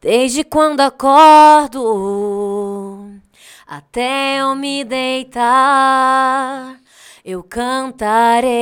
[0.00, 1.80] Desde quando acordo
[3.66, 6.80] até eu me deitar,
[7.24, 8.52] eu cantarei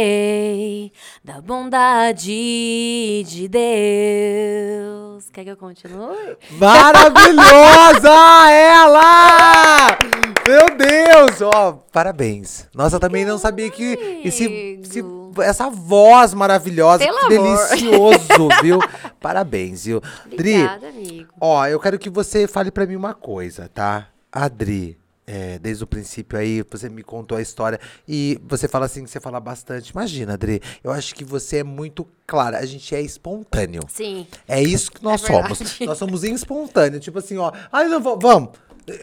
[1.25, 5.29] da bondade de Deus.
[5.33, 6.37] Quer que eu continue?
[6.59, 8.11] Maravilhosa
[8.53, 9.99] ela!
[10.47, 11.41] Meu Deus!
[11.55, 12.69] Ó, parabéns.
[12.75, 14.45] Nossa, eu também não sabia que esse,
[14.83, 15.05] esse-
[15.43, 17.57] essa voz maravilhosa, Pelo que amor.
[17.69, 18.79] delicioso, viu?
[19.21, 20.03] Parabéns, viu?
[20.37, 21.33] Dri, Obrigada, amigo.
[21.41, 24.09] ó, eu quero que você fale pra mim uma coisa, tá?
[24.33, 24.99] A Dri,
[25.33, 27.79] é, desde o princípio aí, você me contou a história
[28.09, 29.91] e você fala assim que você fala bastante.
[29.91, 33.83] Imagina, Dri, eu acho que você é muito clara, a gente é espontâneo.
[33.89, 34.27] Sim.
[34.49, 35.79] É isso que nós É somos.
[35.81, 37.05] Nós somos espontâneos.
[37.05, 37.53] Tipo assim, ó.
[37.71, 38.51] Ai, não, va- vamos.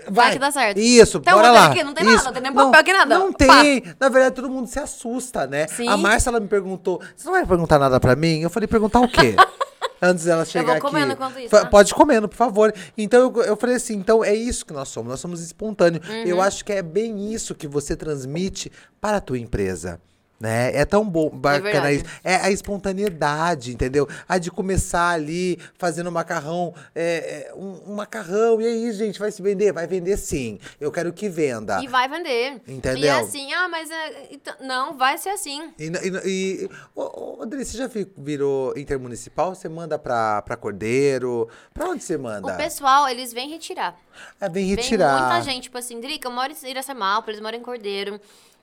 [0.10, 0.34] Vai.
[0.34, 0.78] que dá certo.
[0.80, 1.68] Isso, Então, bora lá.
[1.68, 2.26] aqui, não tem nada, Isso.
[2.26, 3.18] não tem nem papel aqui, nada.
[3.20, 3.62] Não Pá.
[3.62, 3.84] tem.
[3.98, 5.66] Na verdade, todo mundo se assusta, né?
[5.68, 5.88] Sim.
[5.88, 8.42] A Márcia, ela me perguntou, você não vai perguntar nada pra mim?
[8.42, 9.34] Eu falei, perguntar o quê?
[10.02, 10.82] Antes dela chegar aqui.
[10.82, 11.66] comendo enquanto isso, né?
[11.66, 12.74] Pode comendo, por favor.
[12.98, 15.10] Então, eu, eu falei assim, então é isso que nós somos.
[15.10, 16.08] Nós somos espontâneos.
[16.08, 16.24] Uhum.
[16.24, 18.72] Eu acho que é bem isso que você transmite
[19.02, 20.00] para a tua empresa.
[20.40, 20.72] Né?
[20.76, 21.96] É tão bom, bacana verdade.
[21.96, 22.06] isso.
[22.24, 24.08] É a espontaneidade, entendeu?
[24.30, 29.32] A de começar ali fazendo macarrão, é, é, um, um macarrão, e aí, gente, vai
[29.32, 29.72] se vender?
[29.72, 30.60] Vai vender sim.
[30.80, 31.82] Eu quero que venda.
[31.84, 32.62] E vai vender.
[32.68, 33.04] Entendeu?
[33.04, 35.72] E é assim, ah, mas é, então- não, vai ser assim.
[35.80, 36.22] E, e,
[36.64, 39.56] e ô, ô, Adri, você já vi- virou intermunicipal?
[39.56, 41.50] Você manda pra, pra Cordeiro?
[41.74, 42.54] Pra onde você manda?
[42.54, 43.98] O pessoal, eles vêm retirar.
[44.40, 45.20] É, vem Vem retirar.
[45.20, 48.20] muita gente, tipo assim, Drica, eu moro em Iracemápolis, moro em Cordeiro.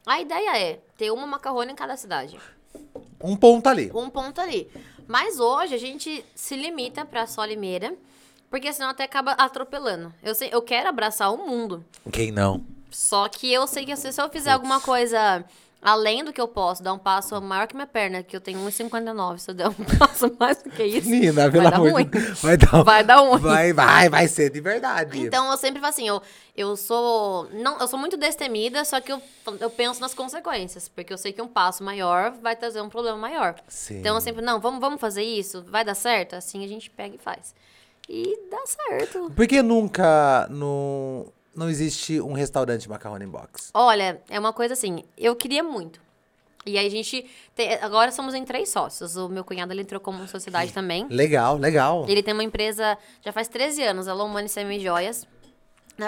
[0.06, 2.38] A ideia é ter uma macarrone em cada cidade.
[3.22, 3.90] Um ponto ali.
[3.94, 4.70] Um ponto ali.
[5.06, 7.94] Mas hoje a gente se limita pra só Limeira,
[8.50, 10.12] porque senão até acaba atropelando.
[10.22, 11.82] Eu, sei, eu quero abraçar o mundo.
[12.12, 12.62] Quem não?
[12.90, 15.44] Só que eu sei que se se eu fizer alguma coisa
[15.84, 18.58] além do que eu posso, dar um passo maior que minha perna, que eu tenho
[18.60, 19.38] 1,59.
[19.38, 22.10] Se eu der um passo mais do que isso, pelo vai dar ruim.
[22.40, 23.40] Vai dar, Vai dar ruim.
[23.40, 25.20] Vai, vai, vai ser de verdade.
[25.20, 26.22] Então eu sempre falo assim, eu,
[26.56, 27.50] eu sou.
[27.52, 29.20] Não, eu sou muito destemida, só que eu,
[29.60, 30.88] eu penso nas consequências.
[30.88, 33.54] Porque eu sei que um passo maior vai trazer um problema maior.
[33.68, 33.98] Sim.
[33.98, 35.62] Então eu sempre, não, vamos, vamos fazer isso?
[35.64, 36.34] Vai dar certo?
[36.34, 37.54] Assim a gente pega e faz.
[38.08, 39.30] E dá certo.
[39.34, 43.70] Por que nunca não, não existe um restaurante macarrone box?
[43.72, 46.00] Olha, é uma coisa assim, eu queria muito.
[46.66, 47.26] E aí a gente.
[47.82, 49.16] agora somos em três sócios.
[49.16, 51.06] O meu cunhado ele entrou como sociedade também.
[51.08, 52.06] Legal, legal.
[52.08, 55.26] Ele tem uma empresa já faz 13 anos, a Lomani Semi-Joias.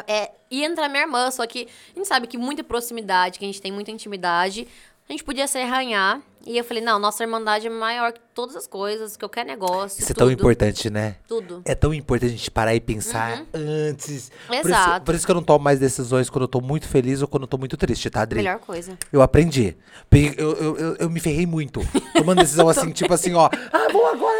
[0.07, 3.49] É, e entra minha irmã, só que a gente sabe que muita proximidade, que a
[3.49, 4.67] gente tem muita intimidade,
[5.09, 6.21] a gente podia se arranhar.
[6.47, 10.01] E eu falei, não, nossa irmandade é maior que todas as coisas, qualquer negócio.
[10.01, 11.17] Isso é tudo, tão importante, né?
[11.27, 11.61] Tudo.
[11.65, 14.31] É tão importante a gente parar e pensar antes.
[14.47, 14.71] Por isso, Uhum.
[14.71, 15.05] Exato.
[15.05, 17.43] por isso que eu não tomo mais decisões quando eu tô muito feliz ou quando
[17.43, 18.37] eu tô muito triste, tá, Adri?
[18.39, 18.97] Melhor coisa.
[19.13, 19.77] Eu aprendi.
[20.13, 21.81] Eu, eu, eu, eu me ferrei muito.
[22.15, 23.51] Tomando decisão assim, tipo assim, ó.
[23.73, 24.37] Ah, vou agora.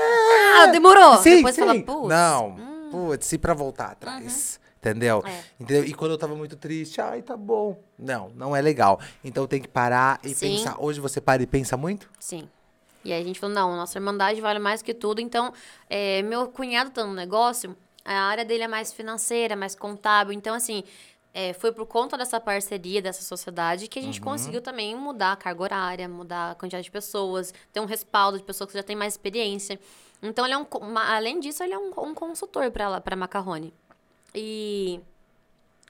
[0.63, 1.17] Ah, demorou.
[1.19, 1.61] Sim, Depois sim.
[1.63, 1.89] fala, putz.
[1.89, 2.09] Uhum.
[2.09, 2.57] Não,
[2.93, 4.61] putz, e pra voltar atrás.
[4.91, 5.23] Entendeu?
[5.27, 5.43] É.
[5.61, 5.85] Entendeu?
[5.85, 7.77] E quando eu tava muito triste, ai, tá bom.
[7.99, 9.01] Não, não é legal.
[9.25, 10.57] Então tem que parar e Sim.
[10.57, 10.77] pensar.
[10.79, 12.09] Hoje você para e pensa muito?
[12.21, 12.49] Sim.
[13.05, 15.21] E aí a gente falou, não, nossa irmandade vale mais que tudo.
[15.21, 15.53] Então,
[15.89, 20.33] é, meu cunhado tá no negócio, a área dele é mais financeira, mais contábil.
[20.33, 20.83] Então, assim,
[21.33, 25.37] é, foi por conta dessa parceria, dessa sociedade, que a gente conseguiu também mudar a
[25.37, 28.97] carga horária, mudar a quantidade de pessoas, ter um respaldo de pessoas que já têm
[28.97, 29.79] mais experiência.
[30.21, 33.73] Então, ele é um, uma- além disso, ele é um, um consultor para para Macarrone.
[34.37, 35.01] E...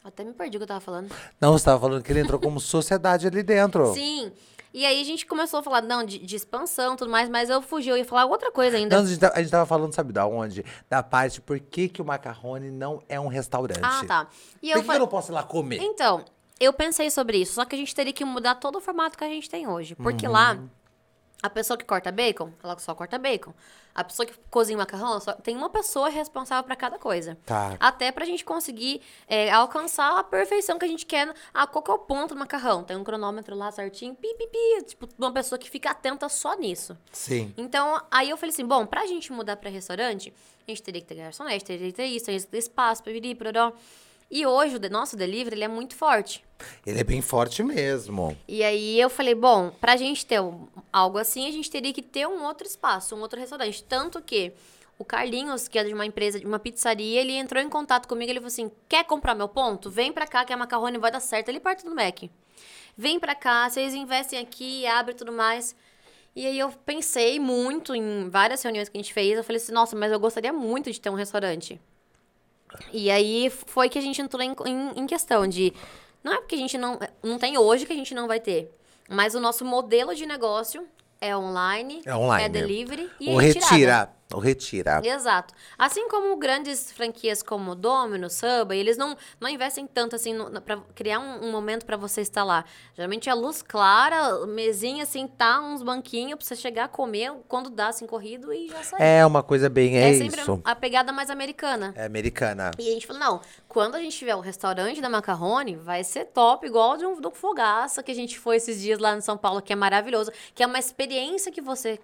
[0.05, 1.11] Até me perdi o que eu tava falando.
[1.41, 3.93] Não, você tava falando que ele entrou como sociedade ali dentro.
[3.93, 4.31] Sim.
[4.73, 7.49] E aí a gente começou a falar, não, de, de expansão e tudo mais, mas
[7.51, 8.95] eu fugi, eu ia falar outra coisa ainda.
[8.97, 10.65] Não, a, gente, tá- a gente tava falando, sabe da onde?
[10.89, 13.81] Da parte por que, que o macarrone não é um restaurante.
[13.83, 14.29] ah, tá.
[14.63, 15.79] E Por que, que eu falei- não posso ir lá comer?
[15.83, 16.25] Então,
[16.61, 19.25] eu pensei sobre isso, só que a gente teria que mudar todo o formato que
[19.25, 19.95] a gente tem hoje.
[19.97, 20.33] Porque Uhum.
[20.33, 20.59] lá,
[21.43, 23.53] a pessoa que corta bacon, ela só corta bacon.
[23.95, 27.39] A pessoa que cozinha macarrão, ela só tem uma pessoa responsável pra cada coisa.
[27.47, 27.77] Tá.
[27.81, 31.33] Até pra gente conseguir é, alcançar a perfeição que a gente quer.
[31.55, 32.85] Ah, qual que é o ponto do macarrão?
[32.85, 34.85] Tem um cronômetro lá certinho, pi, pi, pi.
[34.85, 36.97] Tipo, uma pessoa que fica atenta só nisso.
[37.11, 37.55] Sim.
[37.57, 40.33] Então, aí eu falei assim, bom, pra gente mudar pra restaurante,
[40.67, 43.35] a gente teria que ter garçonete, teria que ter isso, teria que ter espaço, piriri,
[43.35, 43.73] pororó.
[44.31, 46.45] E hoje o nosso delivery, ele é muito forte.
[46.85, 48.37] Ele é bem forte mesmo.
[48.49, 52.03] E aí eu falei, bom, pra gente ter um- algo assim, a gente teria que
[52.03, 53.85] ter um outro espaço, um outro restaurante.
[53.85, 54.53] Tanto que
[54.99, 58.31] o Carlinhos, que é de uma empresa, de uma pizzaria, ele entrou em contato comigo,
[58.31, 59.91] ele falou assim, quer comprar meu ponto?
[59.91, 62.23] Vem pra cá que a macarrone vai dar certo, ali perto do Mac.
[62.97, 65.77] Vem pra cá, vocês investem aqui, abre tudo mais.
[66.35, 69.73] E aí eu pensei muito em várias reuniões que a gente fez, eu falei assim,
[69.73, 71.81] nossa, mas eu gostaria muito de ter um restaurante.
[72.93, 75.73] E aí foi que a gente entrou em, em, em questão de.
[76.23, 76.99] Não é porque a gente não.
[77.23, 78.73] Não tem hoje que a gente não vai ter.
[79.09, 80.87] Mas o nosso modelo de negócio
[81.21, 82.45] é online, É online.
[82.45, 83.71] é delivery e o é retirada.
[83.75, 84.16] retira.
[84.35, 85.01] O retira.
[85.05, 85.55] Exato.
[85.79, 91.21] Assim como grandes franquias como Domino's, Subway, eles não, não investem tanto assim para criar
[91.21, 92.65] um, um momento para você estar lá.
[92.95, 97.71] Geralmente é luz clara, mesinha assim, tá uns banquinhos pra você chegar a comer quando
[97.71, 99.01] dá assim corrido e já sair.
[99.01, 99.97] É uma coisa bem.
[99.97, 100.61] É, sempre isso.
[100.65, 101.95] a pegada mais americana.
[101.97, 102.73] É americana.
[102.79, 106.25] E a gente falou, não, quando a gente tiver o restaurante da Macarrone, vai ser
[106.27, 109.39] top, igual de um, do Fogaça que a gente foi esses dias lá em São
[109.39, 112.01] Paulo, que é maravilhoso, que é uma experiência que você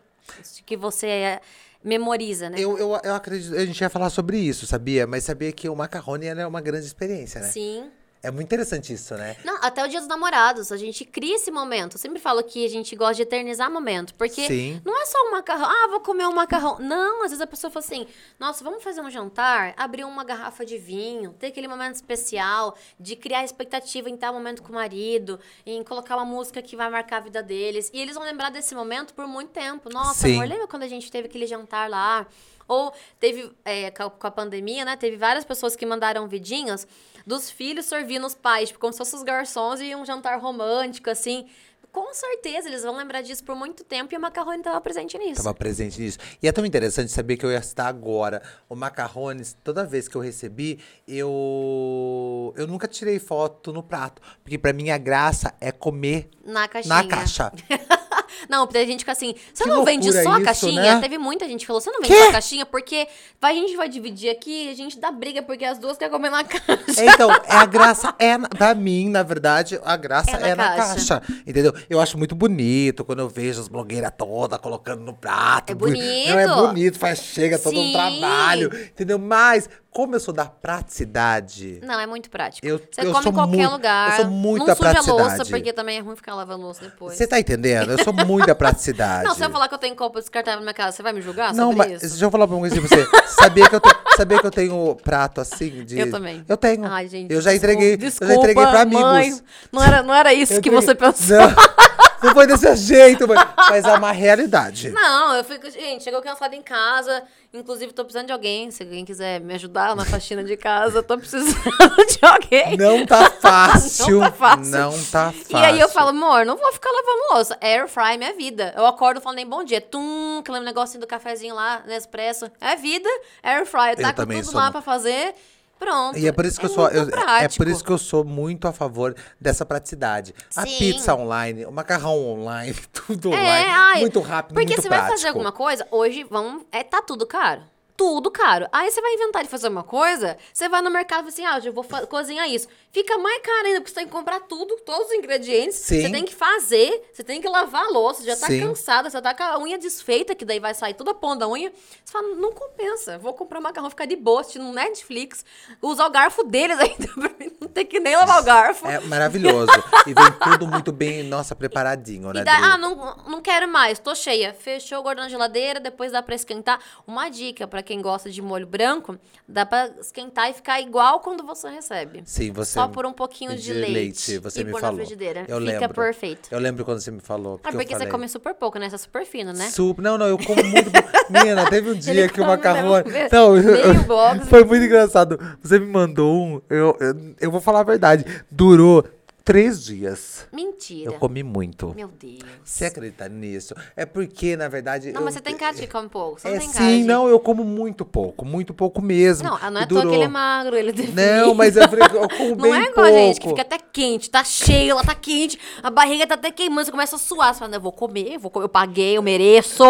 [0.65, 1.41] que você é,
[1.83, 2.59] memoriza, né?
[2.59, 3.55] Eu, eu, eu acredito.
[3.55, 5.07] A gente ia falar sobre isso, sabia?
[5.07, 7.49] Mas sabia que o macarrone é uma grande experiência, né?
[7.49, 7.91] Sim.
[8.23, 9.37] É muito interessante isso, né?
[9.45, 11.95] Não, até o dia dos namorados, a gente cria esse momento.
[11.95, 14.81] Eu sempre falo que a gente gosta de eternizar momento, porque Sim.
[14.85, 16.79] não é só um macarrão, ah, vou comer um macarrão.
[16.79, 18.07] Não, às vezes a pessoa fala assim,
[18.39, 23.17] nossa, vamos fazer um jantar, abrir uma garrafa de vinho, ter aquele momento especial, de
[23.17, 27.17] criar expectativa em tal momento com o marido, em colocar uma música que vai marcar
[27.17, 27.91] a vida deles.
[27.93, 29.89] E eles vão lembrar desse momento por muito tempo.
[29.93, 30.35] Nossa, Sim.
[30.37, 32.25] amor, lembra quando a gente teve aquele jantar lá?
[32.69, 34.97] Ou teve, é, com a- pandemia, né?
[34.97, 36.87] Teve várias pessoas que mandaram vidinhos
[37.27, 41.11] dos filhos servindo os pais, tipo, como se fossem os garçons e um jantar romântico,
[41.11, 41.47] assim.
[41.91, 45.43] Com certeza, eles vão lembrar disso por muito tempo e o macarrone estava presente nisso.
[45.43, 46.17] Tava presente nisso.
[46.43, 48.41] E é tão interessante saber que eu ia citar agora.
[48.67, 52.55] O macarrones, toda vez que eu recebi, eu.
[52.57, 54.23] Eu nunca tirei foto no prato.
[54.43, 56.95] Porque pra mim a graça é comer Na caixinha.
[56.95, 57.53] na caixa.
[58.49, 60.95] Não, tem gente que assim, você Que não vende só a isso, caixinha?
[60.95, 61.01] né?
[61.01, 62.23] Teve muita gente que falou, você não vende Quê?
[62.23, 63.07] só a caixinha porque
[63.41, 66.31] vai, a gente vai dividir aqui, a gente dá briga porque as duas querem comer
[66.31, 67.05] na caixa.
[67.05, 70.69] Então, é a graça é, na- pra mim, na verdade, a graça É é na
[70.71, 71.21] na, caixa.
[71.21, 71.43] caixa.
[71.47, 71.75] Entendeu?
[71.89, 75.71] Eu acho muito bonito quando eu vejo as blogueiras todas colocando no prato.
[75.73, 76.29] É bonito.
[76.31, 77.93] Não, é bonito, faz chega todo um Sim.
[77.93, 78.71] trabalho.
[78.75, 79.19] Entendeu?
[79.19, 81.81] Mas, como eu sou da praticidade.
[81.83, 82.67] Não, é muito prático.
[82.67, 84.11] Eu- você eu come em qualquer muito- lugar.
[84.11, 85.51] eu sou muito não da suja a louça, praticidade.
[85.51, 87.17] porque também é ruim ficar lavando louça depois.
[87.17, 87.93] Você tá entendendo?
[87.93, 89.25] Eu sou muito da praticidade.
[89.29, 91.21] Não, se eu falar que eu tenho copo descartável na minha casa, você vai me
[91.21, 92.11] julgar Não, sobre mas isso?
[92.13, 93.07] deixa eu falar uma coisa pra você.
[93.29, 95.99] Sabia que eu, tenho, sabia que eu tenho prato assim de.
[95.99, 96.45] Eu também.
[96.49, 96.85] Eu tenho.
[96.87, 97.33] Ai, gente.
[97.33, 97.97] eu já entreguei.
[97.97, 99.03] Desculpa, eu já entreguei pra amigos.
[99.03, 99.41] Mãe,
[99.73, 101.37] não, era, não era isso Eu que entreguei- você pensou.
[101.39, 101.55] Não,
[102.23, 104.91] não foi desse jeito, mas, mas é uma realidade.
[104.91, 105.71] Não, eu fico.
[105.71, 107.23] Gente, chegou cansada em casa.
[107.53, 108.71] Inclusive, tô precisando de alguém.
[108.71, 112.77] Se alguém quiser me ajudar na faxina de casa, tô precisando de alguém.
[112.79, 114.21] Não tá fácil.
[114.23, 114.71] Não tá fácil.
[114.71, 115.47] Não tá fácil.
[115.51, 117.59] E aí eu falo, amor, não vou ficar lavando louça.
[117.61, 118.73] Air fry é minha vida.
[118.77, 119.81] Eu acordo falando nem bom dia.
[119.81, 122.51] Tum, aquele negocinho do cafezinho lá, Nespresso.
[122.61, 123.09] É vida.
[123.43, 123.91] Air fry.
[123.91, 125.35] Eu taco também tudo sou lá pra fazer.
[125.83, 126.17] Pronto.
[126.17, 126.85] E é por isso que eu sou.
[126.91, 130.33] muito eu- é por isso que eu sou muito a favor dessa praticidade.
[130.55, 130.79] A Sim.
[130.79, 133.71] pizza online, o macarrão online, tudo É, online.
[133.71, 135.09] ai, muito rápido, Porque muito você prático.
[135.09, 137.63] vai fazer alguma coisa, hoje vamos, é, tá tudo caro.
[137.97, 138.67] Tudo caro.
[138.73, 141.45] Aí você vai inventar de fazer uma coisa, você vai no mercado e fala assim,
[141.45, 142.67] ah, hoje eu vou cozinhar isso.
[142.93, 145.77] Fica mais caro ainda, porque você tem que comprar tudo, todos os ingredientes.
[145.77, 146.03] Sim.
[146.03, 148.61] Você tem que fazer, você tem que lavar a louça, já tá Sim.
[148.61, 151.49] cansada, você tá com a unha desfeita, que daí vai sair toda a ponta da
[151.49, 151.73] unha.
[152.05, 155.43] Você fala, não compensa, vou comprar macarrão, ficar de boa, assistindo um Netflix,
[155.81, 158.87] usar o garfo deles ainda, pra mim não ter que nem lavar o garfo.
[158.87, 159.73] É maravilhoso.
[160.07, 162.45] e vem tudo muito bem, nossa, preparadinho, né?
[162.45, 164.53] Daí, ah, não, não quero mais, tô cheia.
[164.53, 166.79] Fechou o guardou na geladeira, depois dá pra esquentar.
[167.07, 169.19] Uma dica pra quem gosta de molho branco,
[169.49, 172.23] dá pra esquentar e ficar igual quando você recebe.
[172.27, 172.82] Sim, você.
[172.83, 174.97] Só por um pouquinho de, leite, você e me pôr falou.
[174.97, 175.41] na frigideira.
[175.49, 175.95] Eu Fica lembro.
[175.95, 176.49] perfeito.
[176.51, 177.61] Eu lembro quando você me falou.
[177.65, 178.89] Ah, porque você falei, come super pouco, né?
[178.89, 179.69] Você é super fino, né?
[179.71, 180.91] Sup- Não, não, eu como muito.
[181.31, 182.91] Menina, teve um dia Ele que o macarrão.
[183.33, 184.49] Não, box.
[184.49, 185.39] foi muito engraçado.
[185.63, 186.61] Você me mandou um.
[186.69, 188.25] Eu, eu, eu vou falar a verdade.
[188.51, 189.05] Durou
[189.45, 190.47] três dias.
[190.53, 191.11] Mentira.
[191.11, 191.93] Eu comi muito.
[191.95, 192.43] Meu Deus.
[192.65, 193.75] Você acredita nisso?
[193.97, 195.13] É porque, na verdade.
[195.13, 196.41] Não, eu- mas você tem cara de que come pouco.
[196.41, 199.49] Você não É tem cara sim, não, eu como muito pouco, muito pouco mesmo.
[199.49, 201.21] Não, não é à toa que ele é magro, ele é definido.
[201.21, 203.03] Não, mas eu, eu como bem Não é igual pouco.
[203.03, 206.51] a gente, que fica até quente, tá cheio, ela tá quente, a barriga tá até
[206.51, 207.53] queimando, você começa a suar.
[207.55, 209.85] Você fala, não, eu vou comer, eu vou comer, eu paguei, eu mereço.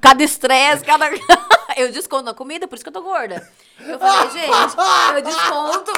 [0.00, 1.10] Cada estresse, cada.
[1.76, 3.46] eu desconto na comida, por isso que eu tô gorda.
[3.80, 4.76] Eu falei, gente,
[5.16, 5.92] eu desconto.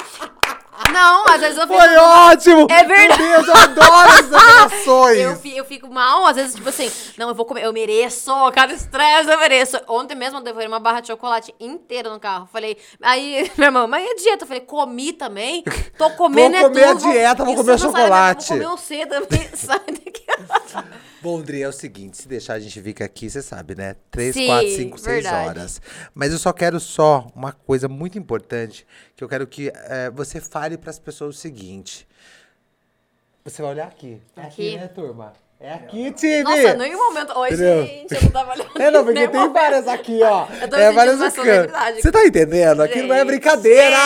[0.91, 1.79] Não, às vezes eu fico.
[1.79, 2.67] Foi ótimo!
[2.69, 3.23] É verdade.
[3.23, 4.33] Meu Deus, eu adoro essas
[4.73, 5.19] ações!
[5.19, 8.73] Eu, eu fico mal, às vezes, tipo assim, não, eu vou comer, eu mereço, cada
[8.73, 9.79] estresse eu mereço.
[9.87, 12.47] Ontem mesmo eu levei uma barra de chocolate inteira no carro.
[12.51, 14.43] Falei, aí, minha irmã, mas e a dieta?
[14.43, 15.63] Eu falei, comi também,
[15.97, 18.47] tô comendo Vou é comer a tudo, dieta, vou Isso comer não sai chocolate.
[18.47, 20.25] Vou comer o C também, sai daqui.
[21.25, 23.95] Bom, Dri, é o seguinte, se deixar a gente fica aqui, você sabe, né?
[24.11, 25.81] Três, Sim, quatro, cinco, seis horas.
[26.13, 30.41] Mas eu só quero só uma coisa muito importante, que eu quero que eh, você
[30.41, 32.07] fale para as pessoas o seguinte.
[33.43, 34.21] Você vai olhar aqui.
[34.35, 34.75] É aqui, Aqui?
[34.77, 35.33] né, turma?
[35.57, 36.43] É aqui, time!
[36.43, 37.31] Nossa, nenhum momento.
[37.39, 37.85] Oi, Entendeu?
[37.85, 38.69] gente, eu não tava olhando.
[38.77, 39.53] É, não, porque tem momento.
[39.53, 40.47] várias aqui, ó.
[40.61, 42.01] Eu tô é várias uma aqui.
[42.01, 42.81] Você tá entendendo?
[42.83, 43.27] Aqui não é Gente.
[43.27, 43.97] brincadeira!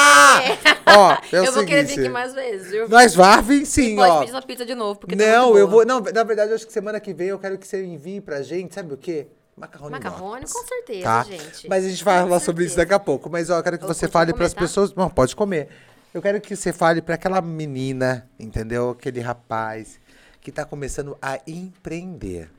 [0.86, 2.00] Ó, é eu vou querer vir seguinte.
[2.02, 2.88] aqui mais vezes, viu?
[2.88, 4.20] Nós vá vir sim, Pode ó.
[4.20, 5.84] pedir essa pizza de novo, porque tá Não, muito eu vou.
[5.86, 8.44] Não, na verdade, eu acho que semana que vem eu quero que você envie pra
[8.44, 9.26] gente, sabe o quê?
[9.60, 9.92] Macarrone.
[9.92, 11.24] Macarrone, com certeza, tá?
[11.24, 11.68] gente.
[11.68, 12.86] Mas a gente vai Com falar sobre isso certeza.
[12.88, 13.30] daqui a pouco.
[13.30, 14.62] Mas ó, eu quero que Eu você fale comer, pras tá?
[14.62, 14.94] pessoas.
[14.94, 15.68] Não, pode comer.
[16.14, 18.92] Eu quero que você fale pra aquela menina, entendeu?
[18.92, 20.00] Aquele rapaz
[20.42, 22.50] que tá começando a empreender.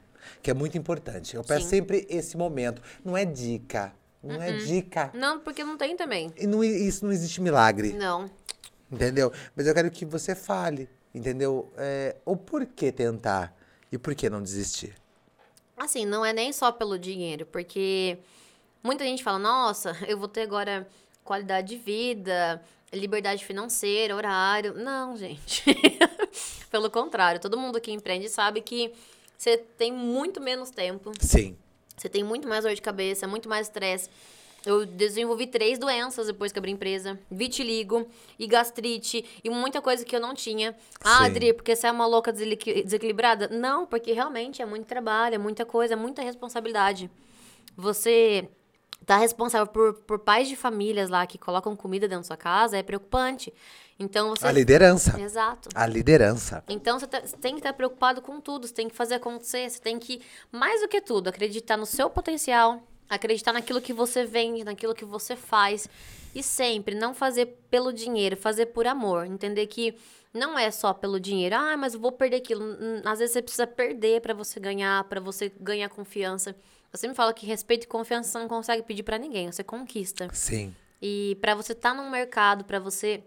[0.43, 1.35] Que é muito importante.
[1.35, 1.69] Eu peço Sim.
[1.71, 2.81] sempre esse momento.
[3.05, 3.93] Não é dica.
[4.23, 5.11] Não é dica.
[5.15, 6.31] Não, porque não tem também.
[6.37, 7.93] E não- isso não existe milagre.
[7.95, 8.31] Não.
[8.93, 9.33] Entendeu?
[9.57, 11.73] Mas eu quero que você fale, entendeu?
[11.79, 13.55] É, o porquê tentar
[13.91, 14.95] e por que não desistir.
[15.81, 18.19] Assim, não é nem só pelo dinheiro, porque
[18.83, 20.87] muita gente fala, nossa, eu vou ter agora
[21.25, 22.63] qualidade de vida,
[22.93, 24.75] liberdade financeira, horário.
[24.75, 25.65] Não, gente.
[26.71, 28.93] pelo contrário, todo mundo que empreende sabe que
[29.39, 31.57] você tem muito menos tempo, Sim.
[31.97, 34.11] você tem muito mais dor de cabeça, muito mais estresse.
[34.67, 38.07] Eu desenvolvi três doenças depois que abri a empresa: vitiligo
[38.39, 40.77] e gastrite e muita coisa que eu não tinha.
[41.03, 41.25] Ah, Sim.
[41.25, 43.49] Adri, porque você é uma louca desequil- desequilibrada?
[43.49, 47.11] Não, porque realmente é muito trabalho, é muita coisa, é muita responsabilidade.
[47.77, 48.49] Você
[49.07, 52.77] tá responsável por, por pais de famílias lá que colocam comida dentro da sua casa,
[52.77, 53.53] é preocupante.
[53.99, 54.47] Então você.
[54.47, 55.21] A liderança.
[55.21, 55.69] Exato.
[55.75, 56.65] A liderança.
[56.69, 59.69] Então você tá- você tem que estar preocupado com tudo, você tem que fazer acontecer,
[59.71, 60.21] você tem que,
[60.53, 65.05] mais do que tudo, acreditar no seu potencial, acreditar naquilo que você vende, naquilo que
[65.05, 65.89] você faz.
[66.33, 69.27] E sempre não fazer pelo dinheiro, fazer por amor.
[69.27, 69.97] Entender que
[70.33, 71.57] não é só pelo dinheiro.
[71.57, 72.65] Ah, mas eu vou perder aquilo.
[73.05, 76.55] Às vezes você precisa perder para você ganhar, para você ganhar confiança.
[76.93, 80.29] Eu sempre falo que respeito e confiança você não consegue pedir para ninguém, você conquista.
[80.33, 80.75] Sim.
[81.03, 83.23] E para você estar num mercado, para você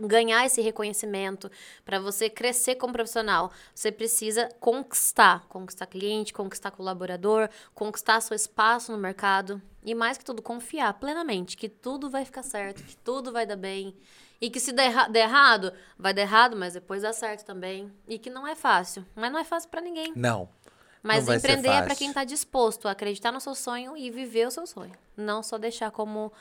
[0.00, 1.50] ganhar esse reconhecimento,
[1.84, 8.92] para você crescer como profissional, você precisa conquistar, conquistar cliente, conquistar colaborador, conquistar seu espaço
[8.92, 13.32] no mercado e mais que tudo confiar plenamente que tudo vai ficar certo, que tudo
[13.32, 13.94] vai dar bem
[14.40, 18.18] e que se der, der errado, vai dar errado, mas depois dá certo também e
[18.18, 20.12] que não é fácil, mas não é fácil para ninguém.
[20.14, 20.48] Não.
[21.02, 24.50] Mas empreender é para quem está disposto a acreditar no seu sonho e viver o
[24.50, 24.92] seu sonho.
[25.16, 26.32] Não só deixar como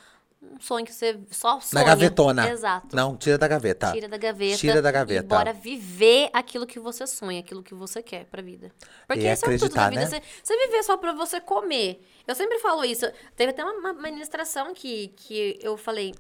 [0.41, 1.81] um sonho que você só sonha.
[1.83, 2.49] Na gavetona.
[2.49, 2.95] Exato.
[2.95, 3.91] Não, tira da gaveta.
[3.91, 4.57] Tira da gaveta.
[4.57, 5.27] Tira da E gaveta.
[5.27, 8.71] bora viver aquilo que você sonha, aquilo que você quer pra vida.
[9.07, 10.01] Porque E isso é tudo acreditar, vida.
[10.01, 10.07] né?
[10.07, 12.05] Você, você viver só pra você comer.
[12.27, 13.05] Eu sempre falo isso.
[13.35, 16.13] Teve até uma, uma ministração que, que eu falei.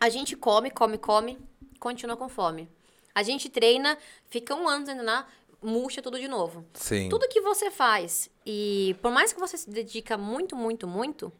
[0.00, 1.38] A gente come, come, come,
[1.78, 2.68] continua com fome.
[3.14, 3.96] A gente treina,
[4.28, 5.28] fica um ano sem treinar,
[5.62, 6.64] murcha tudo de novo.
[6.74, 7.08] Sim.
[7.08, 11.32] Tudo que você faz, e por mais que você se dedica muito, muito, muito,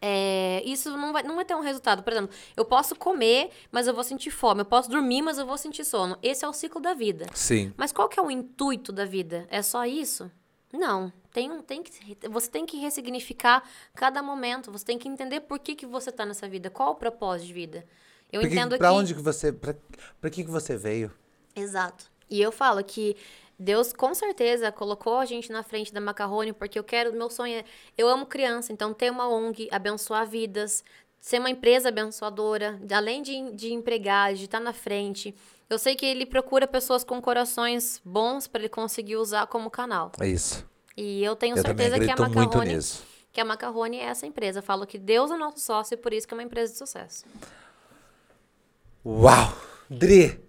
[0.00, 2.02] é, isso não vai, não vai ter um resultado.
[2.02, 4.60] Por exemplo, eu posso comer, mas eu vou sentir fome.
[4.60, 6.18] Eu posso dormir, mas eu vou sentir sono.
[6.22, 7.26] Esse é o ciclo da vida.
[7.34, 7.72] Sim.
[7.76, 9.46] Mas qual que é o intuito da vida?
[9.50, 10.30] É só isso?
[10.72, 11.12] Não.
[11.32, 11.90] Tem um, tem que,
[12.28, 13.62] você tem que ressignificar
[13.94, 14.72] cada momento.
[14.72, 16.70] Você tem que entender por que, que você tá nessa vida.
[16.70, 17.86] Qual o propósito de vida?
[18.32, 18.94] Eu Porque, entendo pra que...
[18.94, 19.52] onde que você.
[19.52, 21.12] Pra que que você veio?
[21.54, 22.10] Exato.
[22.28, 23.16] E eu falo que
[23.58, 27.58] Deus com certeza colocou a gente na frente da Macarrone porque eu quero, meu sonho
[27.58, 27.64] é,
[27.96, 30.84] eu amo criança, então ter uma ONG, abençoar vidas,
[31.20, 35.34] ser uma empresa abençoadora, além de, de empregar, de estar na frente.
[35.68, 40.12] Eu sei que ele procura pessoas com corações bons para ele conseguir usar como canal.
[40.20, 40.64] É isso.
[40.96, 42.78] E eu tenho Eu certeza que a Macarrone,
[43.32, 44.60] que a Macarrone é essa empresa.
[44.60, 46.78] Eu falo que Deus é nosso sócio e por isso que é uma empresa de
[46.78, 47.24] sucesso.
[49.04, 49.52] Uau!
[49.88, 50.40] Dri,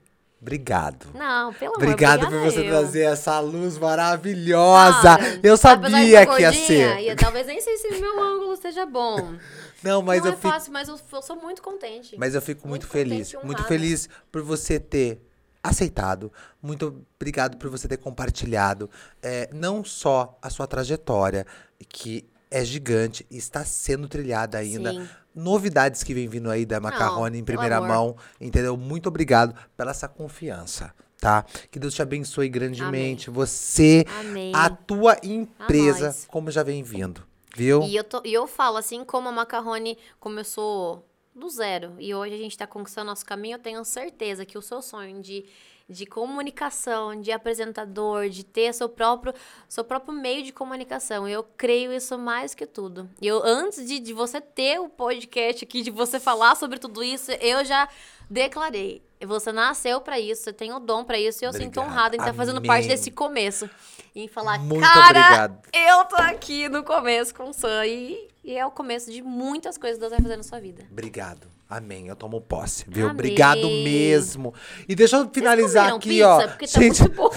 [0.41, 1.07] obrigado.
[1.13, 2.69] Não, pelo amor Obrigado por obrigada você eu.
[2.69, 5.01] trazer essa luz maravilhosa.
[5.17, 6.99] Cara, eu apesar de sabia que ia ser.
[7.01, 9.33] E talvez nem sei se meu ângulo esteja bom.
[9.83, 10.49] Não, mas não eu é fico.
[10.49, 12.15] fácil, mas eu, eu sou muito contente.
[12.17, 13.31] Mas eu fico muito, Muito feliz.
[13.31, 15.21] contente Muito feliz por você ter
[15.63, 16.31] aceitado.
[16.61, 18.89] Muito obrigado por você ter compartilhado
[19.21, 21.45] é, não só a sua trajetória,
[21.87, 24.91] que é gigante e está sendo trilhada ainda.
[24.91, 25.07] Sim.
[25.35, 28.75] Novidades que vem vindo aí da Macarrone em primeira mão, entendeu?
[28.75, 31.45] Muito obrigado pela essa confiança, tá?
[31.69, 33.29] Que Deus te abençoe grandemente.
[33.29, 34.51] Você, Amém.
[34.55, 36.25] a tua empresa, nós.
[36.27, 37.23] como já vem vindo,
[37.55, 37.83] viu?
[37.83, 42.33] E eu, tô- e eu falo, assim como a Macarrone começou do zero e hoje
[42.33, 45.45] a gente está conquistando nosso caminho, eu tenho certeza que o seu sonho de,
[45.89, 49.33] de comunicação, de apresentador, de ter seu próprio,
[49.69, 53.09] seu próprio meio de comunicação, eu creio isso mais que tudo.
[53.21, 57.31] Eu, antes de, de você ter o podcast aqui, de você falar sobre tudo isso,
[57.31, 57.87] eu já
[58.29, 59.01] declarei.
[59.25, 61.87] Você nasceu para isso, você tem o dom para isso, e eu sinto Obrigado.
[61.89, 63.67] honrada em estar fazendo parte desse começo.
[64.13, 65.69] Em falar, Muito cara, obrigado.
[65.73, 69.77] eu tô aqui no começo com o Sam e, e é o começo de muitas
[69.77, 70.85] coisas que Deus vai fazer na sua vida.
[70.91, 71.56] Obrigado.
[71.69, 72.07] Amém.
[72.07, 73.05] Eu tomo posse, viu?
[73.05, 73.13] Amém.
[73.13, 74.53] Obrigado mesmo.
[74.87, 76.37] E deixa eu finalizar aqui, comeram ó.
[76.37, 76.47] pizza?
[76.49, 77.29] Porque tá Gente, muito bom.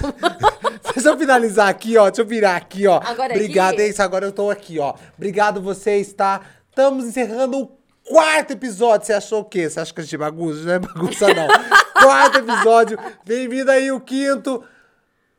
[0.94, 2.08] Deixa eu finalizar aqui, ó.
[2.10, 3.00] Deixa eu virar aqui, ó.
[3.04, 3.82] Agora Obrigado, aqui?
[3.82, 4.02] é isso.
[4.02, 4.94] Agora eu tô aqui, ó.
[5.16, 6.40] Obrigado vocês, tá?
[6.68, 7.66] Estamos encerrando o
[8.04, 9.06] quarto episódio.
[9.06, 9.68] Você achou o quê?
[9.68, 10.62] Você acha que a gente bagunça?
[10.62, 11.48] Não é bagunça, não.
[12.00, 12.98] quarto episódio.
[13.24, 14.62] Bem-vindo aí o quinto.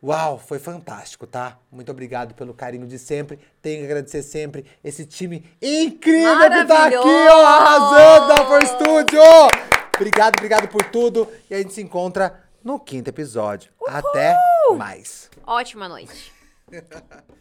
[0.04, 1.60] Uau, foi fantástico, tá?
[1.72, 3.40] Muito obrigado pelo carinho de sempre.
[3.62, 9.22] Tenho que agradecer sempre esse time incrível que tá aqui, ó, arrasando da For Studio.
[9.96, 11.28] Obrigado, obrigado por tudo.
[11.48, 13.72] E a gente se encontra no quinto episódio.
[13.88, 14.36] Até
[14.76, 15.30] mais.
[15.46, 16.34] Ótima noite.